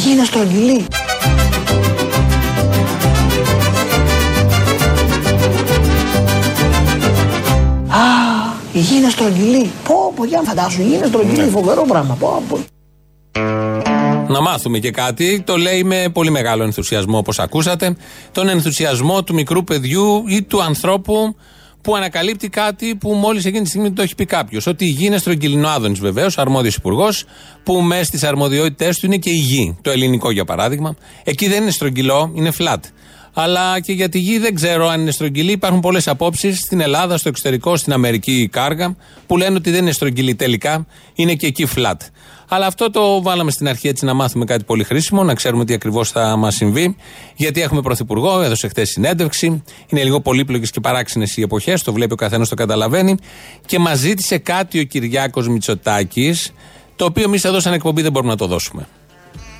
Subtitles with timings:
[0.00, 0.86] γη είναι στρογγυλή.
[7.88, 8.02] Α,
[8.72, 9.70] η γη είναι στρογγυλή.
[9.84, 12.14] Πω, πω, για να φαντάσου, η γη είναι στρογγυλή, φοβερό πράγμα.
[12.14, 12.58] Πω, πω.
[14.28, 15.42] Να μάθουμε και κάτι.
[15.46, 17.96] Το λέει με πολύ μεγάλο ενθουσιασμό, όπως ακούσατε.
[18.32, 21.34] Τον ενθουσιασμό του μικρού παιδιού ή του ανθρώπου
[21.82, 24.66] που ανακαλύπτει κάτι που μόλις εκείνη τη στιγμή το έχει πει κάποιος.
[24.66, 27.24] Ότι η γη είναι στρογγυλινό Άδωνης βεβαίως, αρμόδιος υπουργός,
[27.62, 29.78] που μέσα στις αρμοδιότητές του είναι και η γη.
[29.82, 30.96] Το ελληνικό για παράδειγμα.
[31.24, 32.80] Εκεί δεν είναι στρογγυλό, είναι flat.
[33.32, 35.52] Αλλά και για τη γη δεν ξέρω αν είναι στρογγυλή.
[35.52, 39.92] Υπάρχουν πολλές απόψεις στην Ελλάδα, στο εξωτερικό, στην Αμερική κάργα, που λένε ότι δεν είναι
[39.92, 41.96] στρογγυλή τελικά, είναι και εκεί flat.
[42.52, 45.74] Αλλά αυτό το βάλαμε στην αρχή έτσι να μάθουμε κάτι πολύ χρήσιμο, να ξέρουμε τι
[45.74, 46.96] ακριβώς θα μας συμβεί.
[47.36, 49.62] Γιατί έχουμε πρωθυπουργό, έδωσε χθες συνέντευξη.
[49.86, 53.16] Είναι λίγο πολύπλοκες και παράξενες οι εποχές, το βλέπει ο καθένας, το καταλαβαίνει.
[53.66, 56.52] Και μας ζήτησε κάτι ο Κυριάκος Μητσοτάκης,
[56.96, 58.86] το οποίο εμείς εδώ σαν εκπομπή δεν μπορούμε να το δώσουμε.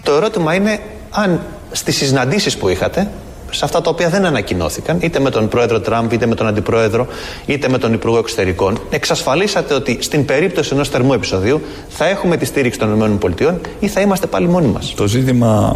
[0.02, 0.80] Το ερώτημα είναι
[1.10, 3.10] αν στις συναντήσεις που είχατε
[3.50, 7.06] σε αυτά τα οποία δεν ανακοινώθηκαν, είτε με τον πρόεδρο Τραμπ, είτε με τον αντιπρόεδρο,
[7.46, 12.44] είτε με τον Υπουργό Εξωτερικών, εξασφαλίσατε ότι στην περίπτωση ενός θερμού επεισοδίου θα έχουμε τη
[12.44, 15.74] στήριξη των ΗΠΑ ή θα είμαστε πάλι μόνοι μας; Το ζήτημα,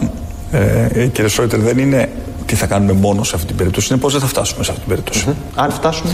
[0.51, 2.09] ε, ε, κύριε Σόιτερ, δεν είναι
[2.47, 4.83] τι θα κάνουμε μόνο σε αυτή την περίπτωση, είναι πώς δεν θα φτάσουμε σε αυτή
[4.83, 5.25] την περίπτωση.
[5.29, 5.53] Mm-hmm.
[5.55, 6.13] Αν φτάσουμε;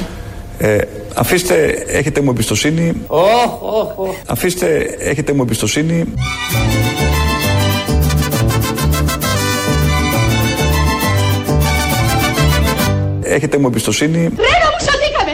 [0.62, 0.78] Ε,
[1.14, 2.92] αφήστε, έχετε μου εμπιστοσύνη.
[3.06, 4.14] Oh, oh, oh.
[4.27, 6.05] Αφήστε, έχετε μου εμπιστοσύνη.
[13.31, 14.19] Έχετε μου εμπιστοσύνη.
[14.19, 15.33] Ρένα μου ξαδίκαμε!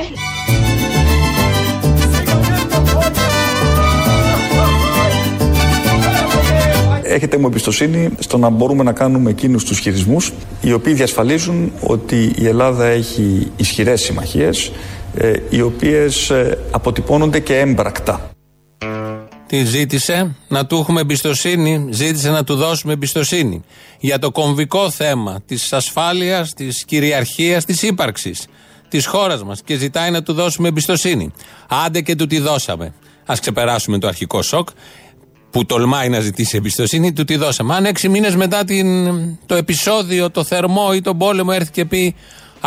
[7.03, 12.33] Έχετε μου εμπιστοσύνη στο να μπορούμε να κάνουμε εκείνους τους χειρισμούς οι οποίοι διασφαλίζουν ότι
[12.39, 14.73] η Ελλάδα έχει ισχυρές συμμαχίες
[15.17, 18.36] ε, οι οποίες ε, αποτυπώνονται και έμπρακτα.
[19.57, 23.63] Τι ζήτησε να του έχουμε εμπιστοσύνη, ζήτησε να του δώσουμε εμπιστοσύνη
[24.01, 28.47] για το κομβικό θέμα της ασφάλειας, της κυριαρχίας, της ύπαρξης
[28.89, 31.33] της χώρας μας και ζητάει να του δώσουμε εμπιστοσύνη.
[31.69, 32.95] Άντε και του τη δώσαμε.
[33.27, 34.69] Α ξεπεράσουμε το αρχικό σοκ
[35.51, 37.75] που τολμάει να ζητήσει εμπιστοσύνη, του τη δώσαμε.
[37.75, 39.09] Αν έξι μήνες μετά την,
[39.47, 42.15] το επεισόδιο, το θερμό ή τον πόλεμο έρθει και πει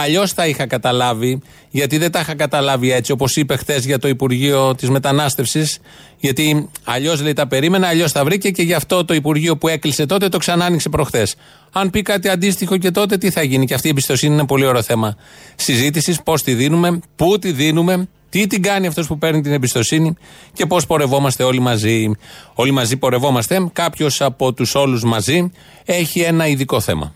[0.01, 4.07] Αλλιώς τα είχα καταλάβει, γιατί δεν τα είχα καταλάβει έτσι, όπως είπε χθες για το
[4.07, 5.79] Υπουργείο της Μετανάστευσης.
[6.17, 10.05] Γιατί αλλιώς λέει τα περίμενα, αλλιώς τα βρήκε και γι' αυτό το Υπουργείο που έκλεισε
[10.05, 11.35] τότε το ξανά άνοιξε προχθές.
[11.71, 13.65] Αν πει κάτι αντίστοιχο και τότε, τι θα γίνει.
[13.65, 15.15] Και αυτή η εμπιστοσύνη είναι πολύ ωραίο θέμα
[15.55, 16.23] συζήτησης.
[16.23, 20.13] Πώς τη δίνουμε, πού τη δίνουμε, τι την κάνει αυτός που παίρνει την εμπιστοσύνη
[20.53, 22.11] και πώς πορευόμαστε όλοι μαζί.
[22.53, 23.69] Όλοι μαζί πορευόμαστε.
[23.73, 25.51] Κάποιος από τους όλους μαζί
[25.85, 27.13] έχει ένα ειδικό θέμα.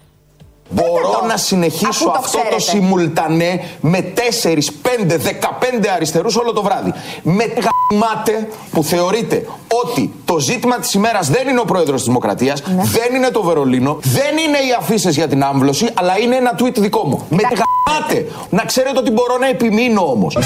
[0.73, 4.13] Μπορώ να συνεχίσω αυτό το σιμουλτανέ με
[4.43, 6.93] 4, 5, 15 αριστερούς όλο το βράδυ.
[7.23, 9.45] Με γαμάτε που θεωρείτε
[9.85, 12.83] ότι το ζήτημα της ημέρας δεν είναι ο πρόεδρος της Δημοκρατίας, ναι.
[12.83, 16.73] δεν είναι το Βερολίνο, δεν είναι οι αφήσεις για την άμβλωση, αλλά είναι ένα tweet
[16.77, 17.25] δικό μου.
[17.29, 18.31] Με γαμάτε.
[18.49, 20.37] Να ξέρετε ότι μπορώ να επιμείνω όμως.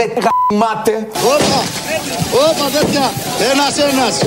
[0.00, 1.08] Με γαμάτε.
[1.34, 1.60] Όπα,
[2.48, 3.10] όπα τέτοια,
[3.52, 4.22] ένας ένας.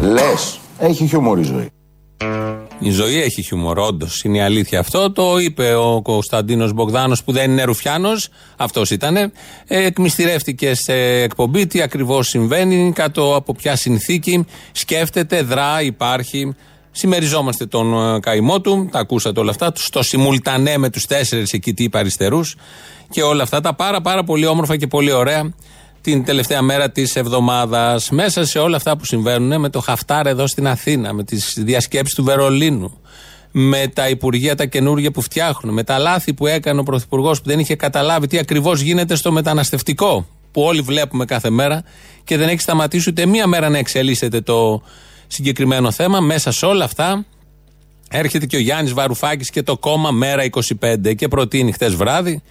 [0.00, 1.75] Λες, έχει χιούμορ η ζωή.
[2.78, 4.22] Η ζωή έχει χιούμορ, όντως.
[4.24, 5.12] Είναι η αλήθεια αυτό.
[5.12, 8.28] Το είπε ο Κωνσταντίνος Μπογδάνος που δεν είναι Ρουφιάνος.
[8.56, 9.16] Αυτός ήταν.
[9.16, 9.30] Ε,
[9.66, 14.46] εκμυστηρεύτηκε σε εκπομπή τι ακριβώς συμβαίνει, κάτω από ποια συνθήκη.
[14.72, 16.54] Σκέφτεται, δρά, υπάρχει.
[16.90, 18.88] Συμμεριζόμαστε τον ε, καημό του.
[18.92, 19.72] Τα ακούσατε όλα αυτά.
[19.74, 22.56] Στο simultané με τους τέσσερις εκεί τύπα αριστερούς.
[23.10, 25.52] Και όλα αυτά τα πάρα πάρα πολύ όμορφα και πολύ ωραία
[26.10, 28.10] την τελευταία μέρα της εβδομάδας.
[28.10, 32.14] Μέσα σε όλα αυτά που συμβαίνουν με το Χαφτάρ εδώ στην Αθήνα, με τις διασκέψεις
[32.14, 33.00] του Βερολίνου,
[33.50, 37.48] με τα υπουργεία τα καινούργια που φτιάχνουν, με τα λάθη που έκανε ο Πρωθυπουργός που
[37.48, 41.82] δεν είχε καταλάβει τι ακριβώς γίνεται στο μεταναστευτικό, που όλοι βλέπουμε κάθε μέρα
[42.24, 44.82] και δεν έχει σταματήσει ούτε μία μέρα να εξελίσσεται το
[45.26, 46.20] συγκεκριμένο θέμα.
[46.20, 47.24] Μέσα σε όλα αυτά
[48.10, 50.44] έρχεται και ο Γιάννης Βαρουφάκης και το κόμμα Μέρα
[50.80, 52.42] 25 και προτείνει χτε βράδυ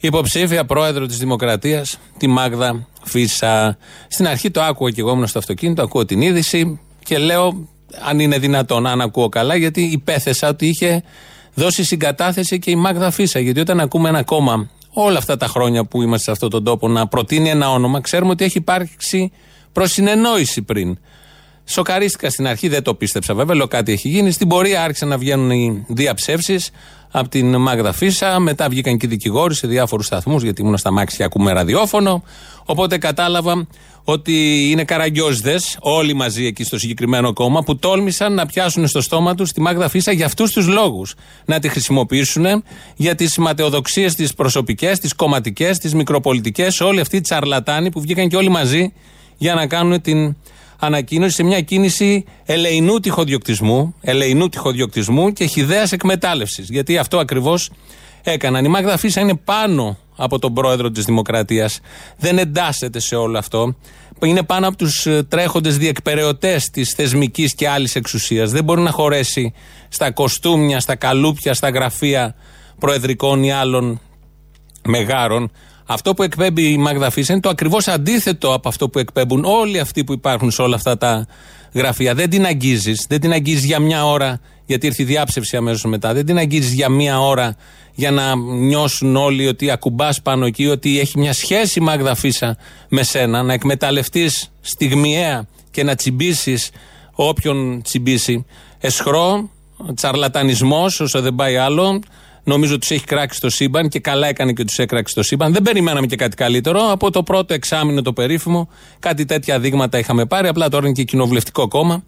[0.00, 3.78] υποψήφια πρόεδρο της Δημοκρατίας, τη Μάγδα Φίσα.
[4.08, 7.68] Στην αρχή το άκουγα και εγώ ήμουν στο αυτοκίνητο, ακούω την είδηση και λέω
[8.08, 11.02] αν είναι δυνατόν, αν ακούω καλά, γιατί υπέθεσα ότι είχε
[11.54, 13.40] δώσει συγκατάθεση και η Μάγδα Φίσα.
[13.40, 16.88] Γιατί όταν ακούμε ένα κόμμα όλα αυτά τα χρόνια που είμαστε σε αυτόν τον τόπο
[16.88, 19.32] να προτείνει ένα όνομα, ξέρουμε ότι έχει υπάρξει
[19.72, 20.98] προσυνεννόηση πριν.
[21.70, 24.30] Σοκαρίστηκα στην αρχή, δεν το πίστεψα βέβαια, λέω κάτι έχει γίνει.
[24.30, 26.70] Στην πορεία άρχισαν να βγαίνουν οι διαψεύσεις
[27.10, 28.38] από την Μάγδα Φίσα.
[28.38, 32.22] Μετά βγήκαν και οι δικηγόροι σε διάφορους σταθμούς, γιατί ήμουν στα μάξια ακούμε ραδιόφωνο.
[32.64, 33.66] Οπότε κατάλαβα
[34.04, 39.34] ότι είναι καραγκιόζδε όλοι μαζί εκεί στο συγκεκριμένο κόμμα που τόλμησαν να πιάσουν στο στόμα
[39.34, 41.14] τους τη Μάγδα Φίσα για αυτούς τους λόγους.
[41.44, 42.46] Να τη χρησιμοποιήσουν
[42.96, 48.28] για τις ματαιοδοξίες τις προσωπικές, τις κομματικές, τις μικροπολιτικές, όλοι αυτοί οι τσαρλατάνοι που βγήκαν
[48.28, 48.92] και όλοι μαζί
[49.36, 50.36] για να κάνουν την
[50.78, 56.68] ανακοίνωση σε μια κίνηση ελεηνού τυχοδιοκτισμού, ελεηνού τυχοδιοκτισμού και χιδαία εκμετάλλευσης.
[56.68, 57.70] Γιατί αυτό ακριβώς
[58.22, 58.64] έκαναν.
[58.64, 61.80] Η Μάγδα Φίσα είναι πάνω από τον πρόεδρο της Δημοκρατίας.
[62.18, 63.76] Δεν εντάσσεται σε όλο αυτό.
[64.22, 68.50] Είναι πάνω από τους ε, τρέχοντες διεκπαιρεωτές της θεσμικής και άλλης εξουσίας.
[68.50, 69.52] Δεν μπορεί να χωρέσει
[69.88, 72.34] στα κοστούμια, στα καλούπια, στα γραφεία
[72.78, 74.00] προεδρικών ή άλλων
[74.84, 75.50] μεγάρων.
[75.90, 79.78] Αυτό που εκπέμπει η Μάγδα Φίσα είναι το ακριβώς αντίθετο από αυτό που εκπέμπουν όλοι
[79.78, 81.26] αυτοί που υπάρχουν σε όλα αυτά τα
[81.72, 82.14] γραφεία.
[82.14, 83.06] Δεν την αγγίζεις.
[83.08, 86.12] Δεν την αγγίζεις για μια ώρα, γιατί ήρθε η διάψευση αμέσως μετά.
[86.14, 87.56] Δεν την αγγίζεις για μια ώρα
[87.94, 92.56] για να νιώσουν όλοι ότι ακουμπάς πάνω εκεί, ότι έχει μια σχέση Μάγδα Φίσα
[92.88, 96.70] με σένα, να εκμεταλλευτείς στιγμιαία και να τσιμπήσεις
[97.12, 98.46] όποιον τσιμπήσει.
[98.78, 99.50] Εσχρό,
[99.94, 102.00] τσαρλατανισμός, όσο δεν πάει άλλο.
[102.48, 105.52] Νομίζω τους έχει κράξει το σύμπαν και καλά έκανε και τους έκραξε το σύμπαν.
[105.52, 106.80] Δεν περιμέναμε και κάτι καλύτερο.
[106.90, 108.68] Από το πρώτο εξάμεινο το περίφημο,
[108.98, 110.48] κάτι τέτοια δείγματα είχαμε πάρει.
[110.48, 112.04] Απλά τώρα είναι και κοινοβουλευτικό κόμμα.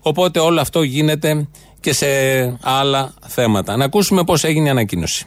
[0.00, 1.48] Οπότε όλο αυτό γίνεται
[1.80, 2.06] και σε
[2.62, 3.76] άλλα θέματα.
[3.76, 5.26] Να ακούσουμε πώς έγινε η ανακοίνωση.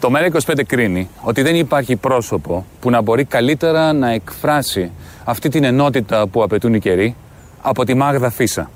[0.00, 4.90] Το ΜΕΡΑ25 κρίνει ότι δεν υπάρχει πρόσωπο που να μπορεί καλύτερα να εκφράσει
[5.24, 7.16] αυτή την ενότητα που απαιτούν οι καιροί
[7.62, 8.70] από τη Μάγδα Φίσα.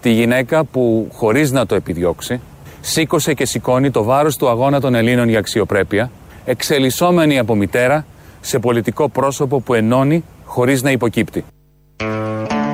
[0.00, 2.40] Τη γυναίκα που χωρίς να το επιδιώξει
[2.80, 6.10] σήκωσε και σηκώνει το βάρος του αγώνα των Ελλήνων για αξιοπρέπεια
[6.44, 8.06] εξελισσόμενη από μητέρα
[8.40, 11.44] σε πολιτικό πρόσωπο που ενώνει χωρίς να υποκύπτει.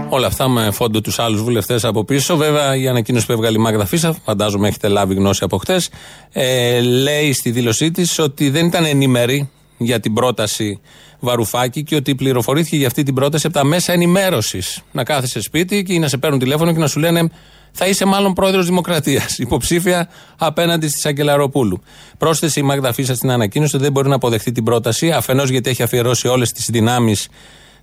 [0.09, 2.37] Όλα αυτά με φόντο τους άλλους βουλευτές από πίσω.
[2.37, 5.91] Βέβαια, η ανακοίνωση που έβγαλε η Μάγδα Φίσα, φαντάζομαι έχετε λάβει γνώση από χτες,
[6.33, 10.81] ε, λέει στη δήλωσή της ότι δεν ήταν ενήμερη για την πρόταση
[11.21, 14.83] Βαρουφάκη και ότι πληροφορήθηκε για αυτή την πρόταση από τα μέσα ενημέρωσης.
[14.93, 17.31] Να κάθεσαι σπίτι και να σε παίρνουν τηλέφωνο και να σου λένε
[17.79, 20.09] θα είσαι μάλλον πρόεδρος Δημοκρατίας, υποψήφια
[20.39, 21.83] απέναντι στη Σακελαροπούλου.
[22.19, 25.71] Πρόσθεσε η Μάγδα Φίσα στην ανακοίνωση ότι δεν μπορεί να αποδεχτεί την πρόταση, αφενός γιατί
[25.71, 27.29] έχει αφιερώσει όλες τις δυνάμεις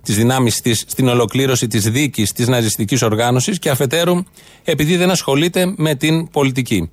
[0.02, 4.22] τις δυνάμεις της στην ολοκλήρωση της δίκης της ναζιστικής οργάνωσης και αφετέρου
[4.64, 6.90] επειδή δεν ασχολείται με την πολιτική.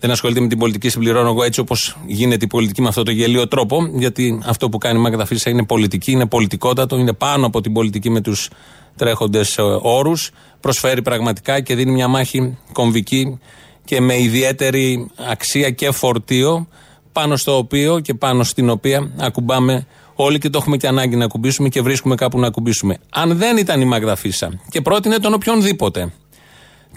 [0.00, 3.10] Δεν ασχολείται με την πολιτική, συμπληρώνω εγώ έτσι όπως γίνεται η πολιτική με αυτό το
[3.10, 7.46] γελίο τρόπο, γιατί αυτό που κάνει η Μάγδα Φίσα είναι πολιτική, είναι πολιτικότατο, είναι πάνω
[7.46, 8.48] από την πολιτική με τους
[8.96, 9.40] τρέχοντε
[9.82, 10.30] όρους.
[10.60, 13.38] Προσφέρει πραγματικά και δίνει μια μάχη κομβική
[13.84, 16.68] και με ιδιαίτερη αξία και φορτίο
[17.12, 21.24] πάνω στο οποίο και πάνω στην οποία ακουμπάμε όλοι και το έχουμε και ανάγκη να
[21.24, 22.96] ακουμπήσουμε και βρίσκουμε κάπου να ακουμπήσουμε.
[23.10, 26.12] Αν δεν ήταν η Μάγδα Φίσα και πρότεινε τον οποιονδήποτε,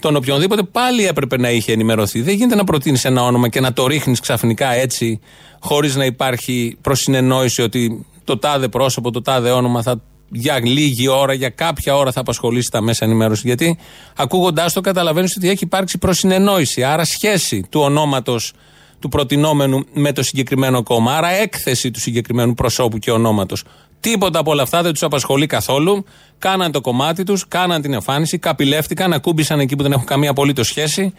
[0.00, 2.22] τον οποιονδήποτε πάλι έπρεπε να είχε ενημερωθεί.
[2.22, 5.20] Δεν γίνεται να προτείνεις ένα όνομα και να το ρίχνεις ξαφνικά έτσι,
[5.60, 11.32] χωρίς να υπάρχει προσυνεννόηση ότι το τάδε πρόσωπο, το τάδε όνομα θα για λίγη ώρα,
[11.32, 13.44] για κάποια ώρα θα απασχολήσει τα μέσα ενημέρωσης.
[13.44, 13.78] Γιατί
[14.16, 16.82] ακούγοντάς το, καταλαβαίνεις ότι έχει υπάρξει προσυνεννόηση.
[16.82, 18.52] Άρα σχέση του ονόματος
[18.98, 21.16] του προτινόμενου με το συγκεκριμένο κόμμα.
[21.16, 23.64] Άρα έκθεση του συγκεκριμένου προσώπου και ονόματος.
[24.00, 26.04] Τίποτα από όλα αυτά δεν τους απασχολεί καθόλου.
[26.38, 30.66] Κάναν το κομμάτι τους, κάναν την εμφάνιση, καπηλεύτηκαν, ακούμπησαν εκεί που δεν έχουν καμία απολύτως
[30.66, 31.14] σχέση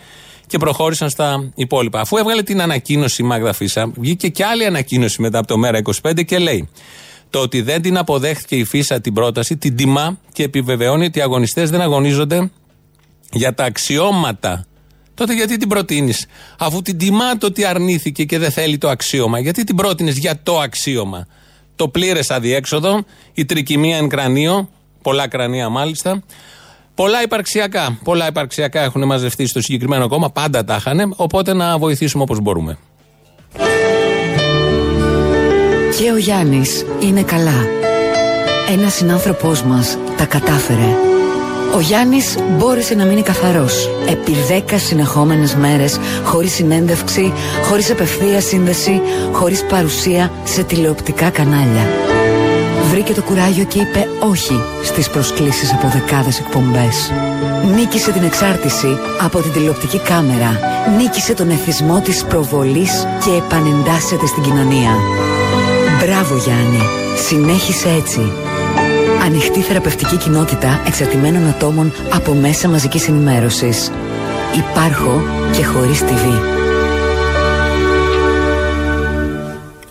[0.47, 1.99] και προχώρησαν στα υπόλοιπα.
[1.99, 5.81] Αφού έβγαλε την ανακοίνωση η Μάγδα Φίσα, βγήκε και άλλη ανακοίνωση μετά από το Μέρα
[6.01, 6.69] 25 και λέει
[7.31, 11.21] το ότι δεν την αποδέχτηκε η Φίσα την πρόταση, την τιμά και επιβεβαιώνει ότι οι
[11.21, 12.51] αγωνιστές δεν αγωνίζονται
[13.31, 14.65] για τα αξιώματα
[15.21, 16.25] τότε γιατί την προτείνεις;
[16.57, 20.39] Αφού την τιμά το ότι αρνήθηκε και δεν θέλει το αξίωμα, γιατί την πρότεινες για
[20.43, 21.27] το αξίωμα;
[21.75, 24.69] Το πλήρες αδιέξοδο, η τρικυμία εν κρανίο,
[25.01, 26.23] πολλά κρανία μάλιστα.
[26.95, 27.99] Πολλά υπαρξιακά.
[28.03, 32.77] Πολλά υπαρξιακά έχουν μαζευτεί στο συγκεκριμένο κόμμα, πάντα τα είχαν, οπότε να βοηθήσουμε όπως μπορούμε.
[35.97, 37.65] Και ο Γιάννης είναι καλά.
[38.71, 40.95] Ένας συνάνθρωπός μας τα κατάφερε.
[41.75, 47.33] Ο Γιάννης μπόρεσε να μείνει καθαρός επί δέκα συνεχόμενες μέρες χωρίς συνέντευξη,
[47.63, 51.87] χωρίς απευθεία σύνδεση, χωρίς παρουσία σε τηλεοπτικά κανάλια.
[52.89, 57.11] Βρήκε το κουράγιο και είπε όχι στις προσκλήσεις από δεκάδες εκπομπές.
[57.75, 60.59] Νίκησε την εξάρτηση από την τηλεοπτική κάμερα.
[60.97, 64.91] Νίκησε τον εθισμό της προβολής και επανεντάσσεται στην κοινωνία.
[66.03, 66.79] Μπράβο Γιάννη,
[67.15, 68.31] συνέχισε έτσι.
[69.25, 73.91] Ανοιχτή θεραπευτική κοινότητα εξαρτημένων ατόμων από μέσα μαζικής ενημέρωσης.
[74.57, 75.21] Υπάρχω
[75.55, 76.41] και χωρίς TV.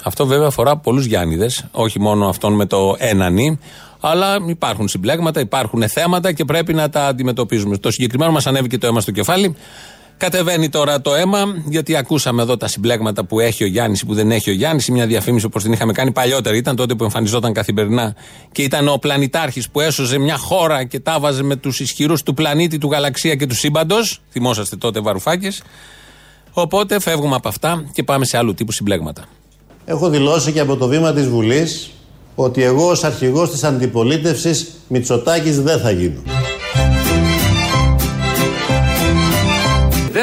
[0.03, 3.59] Αυτό βέβαια αφορά πολλούς Γιάννηδες, όχι μόνο αυτόν με το ένανι,
[4.01, 7.77] Αλλά υπάρχουν συμπλέγματα, υπάρχουν θέματα και πρέπει να τα αντιμετωπίζουμε.
[7.77, 9.57] Το συγκεκριμένο μας ανέβηκε το αίμα στο κεφάλι.
[10.21, 14.15] Κατεβαίνει τώρα το αίμα, γιατί ακούσαμε εδώ τα συμπλέγματα που έχει ο Γιάννης ή που
[14.15, 14.89] δεν έχει ο Γιάννης.
[14.89, 16.57] Μια διαφήμιση όπως την είχαμε κάνει παλιότερα.
[16.57, 18.15] Ήταν τότε που εμφανιζόταν καθημερινά
[18.53, 22.35] και ήταν ο πλανητάρχης που έσωζε μια χώρα και τα βάζε με τους ισχυρούς του
[22.35, 24.21] πλανήτη, του γαλαξία και του σύμπαντος.
[24.31, 25.63] Θυμόσαστε τότε Βαρουφάκης.
[26.53, 29.25] Οπότε φεύγουμε από αυτά και πάμε σε άλλου τύπου συμπλέγματα.
[29.85, 31.91] Έχω δηλώσει και από το βήμα της Βουλής
[32.35, 36.23] ότι εγώ ως αρχηγός της αντιπολίτευσης Μητσοτάκης δεν θα γίνω.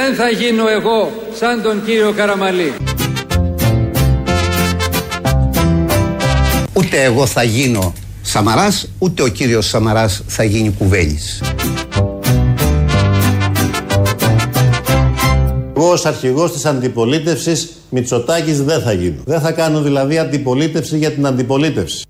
[0.07, 2.73] Δεν θα γίνω εγώ σαν τον κύριο Καραμαλή.
[6.73, 11.41] Ούτε εγώ θα γίνω Σαμαράς, ούτε ο κύριος Σαμαράς θα γίνει Κουβέλης.
[15.75, 19.21] Εγώ ως αρχηγός της αντιπολίτευσης Μητσοτάκης δεν θα γίνω.
[19.25, 22.05] Δεν θα κάνω δηλαδή αντιπολίτευση για την αντιπολίτευση.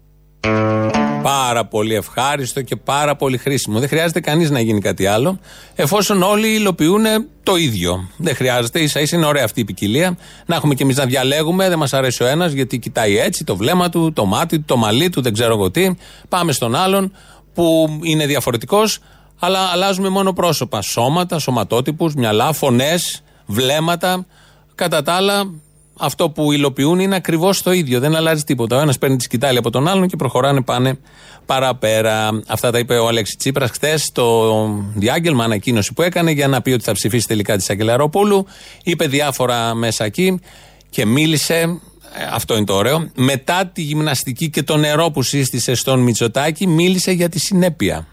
[1.27, 3.79] Πάρα πολύ ευχάριστο και πάρα πολύ χρήσιμο.
[3.79, 5.39] Δεν χρειάζεται κανείς να γίνει κάτι άλλο,
[5.75, 7.03] εφόσον όλοι υλοποιούν
[7.43, 8.09] το ίδιο.
[8.17, 10.17] Δεν χρειάζεται, ίσα ίσα είναι ωραία αυτή η ποικιλία.
[10.45, 13.55] Να έχουμε κι εμείς να διαλέγουμε, δεν μας αρέσει ο ένας γιατί κοιτάει έτσι το
[13.55, 15.95] βλέμμα του, το μάτι του, το μαλλί του, δεν ξέρω εγώ τι.
[16.29, 17.11] Πάμε στον άλλον
[17.53, 18.99] που είναι διαφορετικός,
[19.39, 20.81] αλλά αλλάζουμε μόνο πρόσωπα.
[20.81, 24.25] Σώματα, σωματότυπους, μυαλά, φωνές, βλέμματα.
[24.75, 25.51] Κατά τα άλλα,
[25.99, 27.99] αυτό που υλοποιούν είναι ακριβώς το ίδιο.
[27.99, 28.77] Δεν αλλάζει τίποτα.
[28.77, 30.97] Ο ένας παίρνει τη σκητάλη από τον άλλον και προχωράνε, πάνε
[31.45, 32.41] παραπέρα.
[32.47, 34.53] Αυτά τα είπε ο Αλέξης Τσίπρας χθες στο
[34.95, 38.45] διάγγελμα, ανακοίνωση που έκανε για να πει ότι θα ψηφίσει τελικά τη Σακελαροπούλου.
[38.83, 40.39] Είπε διάφορα μέσα εκεί
[40.89, 41.53] και μίλησε.
[41.53, 43.09] Ε, αυτό είναι το ωραίο.
[43.15, 48.07] Μετά τη γυμναστική και το νερό που σύστησε στον Μητσοτάκη, μίλησε για τη συνέπεια.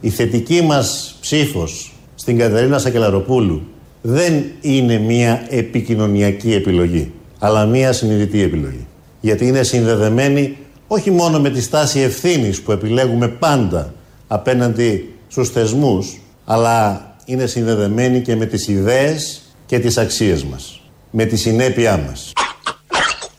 [0.00, 3.62] Η θετική μας ψήφος στην Κατερίνα Σακελαροπούλου
[4.02, 7.12] δεν είναι μια επικοινωνιακή επιλογή
[7.44, 8.86] αλλά μία συνειδητή επιλογή.
[9.20, 13.94] Γιατί είναι συνδεδεμένη όχι μόνο με τη στάση ευθύνης που επιλέγουμε πάντα
[14.28, 20.80] απέναντι στους θεσμούς, αλλά είναι συνδεδεμένη και με τις ιδέες και τις αξίες μας.
[21.10, 22.32] Με τη συνέπειά μας.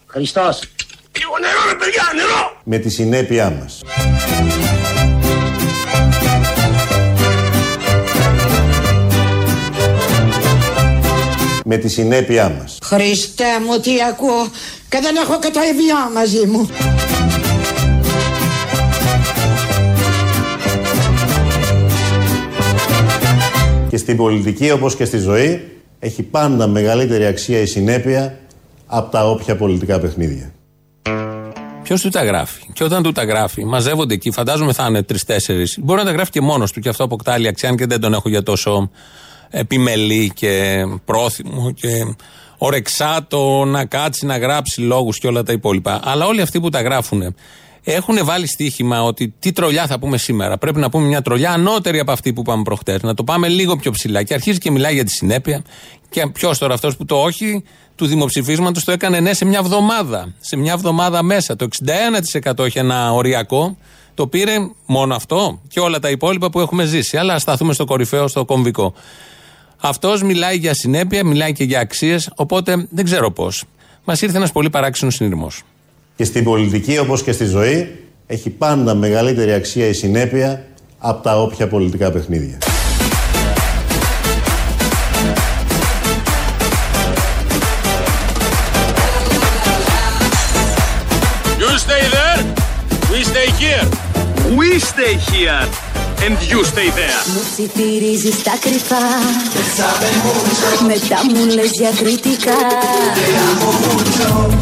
[0.05, 0.59] Χριστός.
[1.17, 2.51] Λίγο νερό παιδιά, νερό!
[2.63, 3.81] Με τη συνέπειά μας.
[11.65, 12.77] με τη συνέπειά μας.
[12.93, 14.47] Χριστέ μου τι ακούω
[14.89, 16.69] και δεν έχω και το ευιό μαζί μου.
[23.89, 28.39] Και στην πολιτική όπως και στη ζωή έχει πάντα μεγαλύτερη αξία η συνέπεια
[28.85, 30.53] από τα όποια πολιτικά παιχνίδια.
[31.83, 35.67] Ποιος του τα γράφει; Και όταν του τα γράφει, μαζεύονται εκεί, φαντάζομαι θα είναι τρει-τέσσερι.
[35.77, 38.29] Μπορεί να τα γράφει και μόνος του και αυτό αποκτά αξία, και δεν τον έχω
[38.29, 38.89] για τόσο
[39.49, 41.89] επιμελή και πρόθυμο και
[42.65, 45.99] ορεξάτο να κάτσει να γράψει λόγους και όλα τα υπόλοιπα.
[46.03, 47.35] Αλλά όλοι αυτοί που τα γράφουν
[47.83, 50.57] έχουν βάλει στοίχημα ότι τι τρολιά θα πούμε σήμερα.
[50.57, 53.01] Πρέπει να πούμε μια τρολιά ανώτερη από αυτή που είπαμε προχτές.
[53.01, 54.23] Να το πάμε λίγο πιο ψηλά.
[54.23, 55.61] Και αρχίζει και μιλάει για τη συνέπεια.
[56.09, 57.63] Και ποιος τώρα αυτός που το όχι
[57.95, 60.33] του δημοψηφίσματος το έκανε ναι σε μια εβδομάδα.
[60.39, 61.55] Σε μια εβδομάδα μέσα.
[61.55, 61.67] Το
[62.51, 63.77] 61% έχει ένα οριακό.
[64.13, 64.55] Το πήρε
[64.85, 67.17] μόνο αυτό και όλα τα υπόλοιπα που έχουμε ζήσει.
[67.17, 68.93] Αλλά σταθούμε στο κορυφαίο, στο κομβικό.
[69.85, 73.63] Αυτός μιλάει για συνέπεια, μιλάει και για αξίες, οπότε δεν ξέρω πώς.
[74.03, 75.61] Μας ήρθε ένας πολύ παράξενος συνειρμός.
[76.15, 80.65] Και στην πολιτική, όπως και στη ζωή, έχει πάντα μεγαλύτερη αξία η συνέπεια
[80.97, 82.57] από τα όποια πολιτικά παιχνίδια.
[91.59, 92.41] You stay there,
[93.11, 93.85] we stay here.
[94.59, 95.92] We stay here
[96.25, 97.19] and you stay there.
[97.33, 99.05] Μου ψιθυρίζεις τα κρυφά.
[100.87, 102.57] Μετά μου λες διακριτικά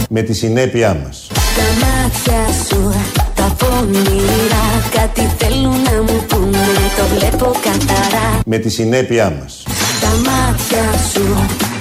[0.10, 1.28] Με τη συνέπειά μας.
[1.58, 2.94] Τα μάτια σου
[3.36, 4.66] τα πονηρά.
[4.92, 6.66] Κάτι θέλουν να μου πούνε
[6.98, 8.40] Το βλέπω καθαρά.
[8.46, 9.64] Με τη συνέπειά μας.
[10.02, 11.26] Τα μάτια σου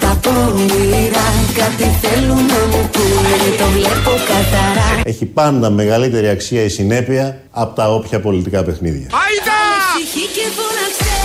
[0.01, 1.29] τα πονηρά.
[1.57, 5.01] Κάτι θέλουν να μου πούνε Το βλέπω καθαρά.
[5.05, 9.07] Έχει πάντα μεγαλύτερη αξία η συνέπεια από τα όποια πολιτικά παιχνίδια.
[9.11, 9.70] Άιντα!
[9.93, 11.17] Ψυχή και φώναξε.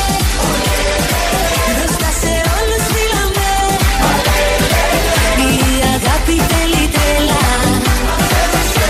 [1.76, 3.50] Μπροστά σε όλους φύλαμε
[5.50, 7.44] Η αγάπη θέλει τρέλα.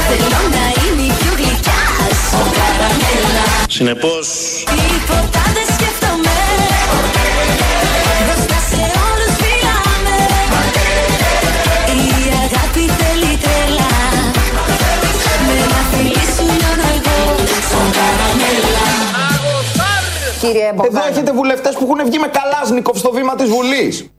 [0.08, 2.17] Θέλω να είμαι η πιο γλυκιάς.
[2.29, 4.27] Σου καραμέλα Συνεπώς
[4.72, 5.44] Τίποτα
[20.85, 24.09] Εδώ έχετε βουλευτές που έχουν βγει με καλάσνικοφ στο βήμα της Βουλής.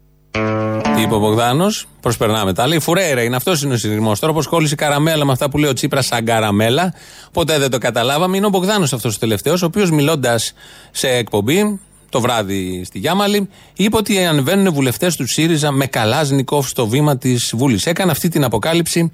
[0.94, 1.86] Τι είπε ο Μπογδάνος.
[2.00, 2.74] Προσπερνάμε τα άλλα.
[2.74, 4.12] Η Φουρέιρα είναι αυτός είναι ο συνειρμό.
[4.14, 6.94] Τώρα όπως κόλλησε η καραμέλα με αυτά που λέει ο Τσίπρας σαν καραμέλα.
[7.32, 8.36] Ποτέ δεν το καταλάβαμε.
[8.36, 10.52] Είναι ο Μπογδάνος αυτός ο τελευταίος, ο οποίος μιλώντας
[10.90, 16.86] σε εκπομπή το βράδυ στη Γιάμαλη, είπε ότι ανεβαίνουν βουλευτές του ΣΥΡΙΖΑ με καλάζνικοφ στο
[16.86, 17.86] βήμα της Βουλής.
[17.86, 19.12] Έκανε αυτή την αποκάλυψη.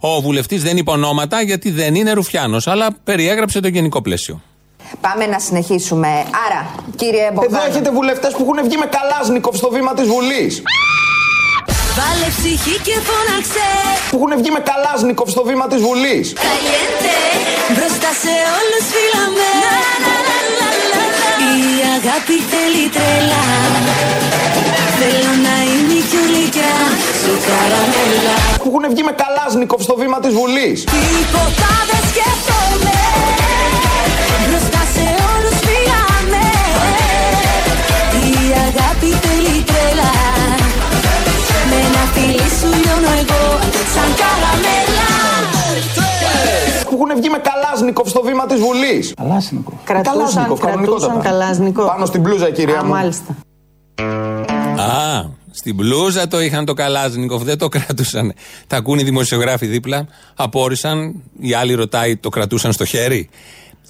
[0.00, 4.42] Ο βουλευτής δεν είπε ονόματα γιατί δεν είναι Ρουφιάνος, αλλά περιέγραψε το γενικό πλαίσιο.
[5.00, 6.08] Πάμε να συνεχίσουμε.
[6.46, 6.60] Άρα,
[6.96, 7.56] κύριε Μπογδάνο.
[7.56, 10.62] Εδώ έχετε βουλευτές που έχουν βγει με καλάζνικοφ στο βήμα της Βουλής.
[11.98, 13.68] Βάλε ψυχή και φώναξε
[14.10, 16.26] Που έχουν βγει με καλάζνικοφ στο βήμα της Βουλής.
[16.46, 17.16] Καλιέντε
[17.74, 19.48] Μπροστά σε όλους φύλαμε
[21.52, 21.62] Η
[21.98, 23.42] αγάπη θέλει τρέλα
[25.00, 26.76] Θέλω να είμαι η πιο γλυκιά
[27.22, 30.78] Σου καραμέλα Που έχουν βγει με καλάζνικοφ στο βήμα της Βουλής.
[30.94, 32.57] Τίποτα δεν σκέφτομαι
[43.94, 45.10] Σαν καραμέλα
[46.84, 49.14] Που έχουν βγει με καλάζνικοφ στο βήμα της Βουλής.
[49.16, 49.80] Καλάσνικο.
[49.84, 51.84] Καλάζνικοφ, κρατούσαν καλάζνικο.
[51.84, 52.90] Πάνω στην πλούζα, κυρία Α, μου.
[52.90, 53.36] μάλιστα.
[54.76, 58.32] Α, στην μπλούζα το είχαν το Καλάζνικοφ, δεν το κρατούσαν.
[58.66, 63.28] Τα ακούν οι δημοσιογράφοι δίπλα, απόρρισαν, οι άλλοι ρωτάει, το κρατούσαν στο χέρι;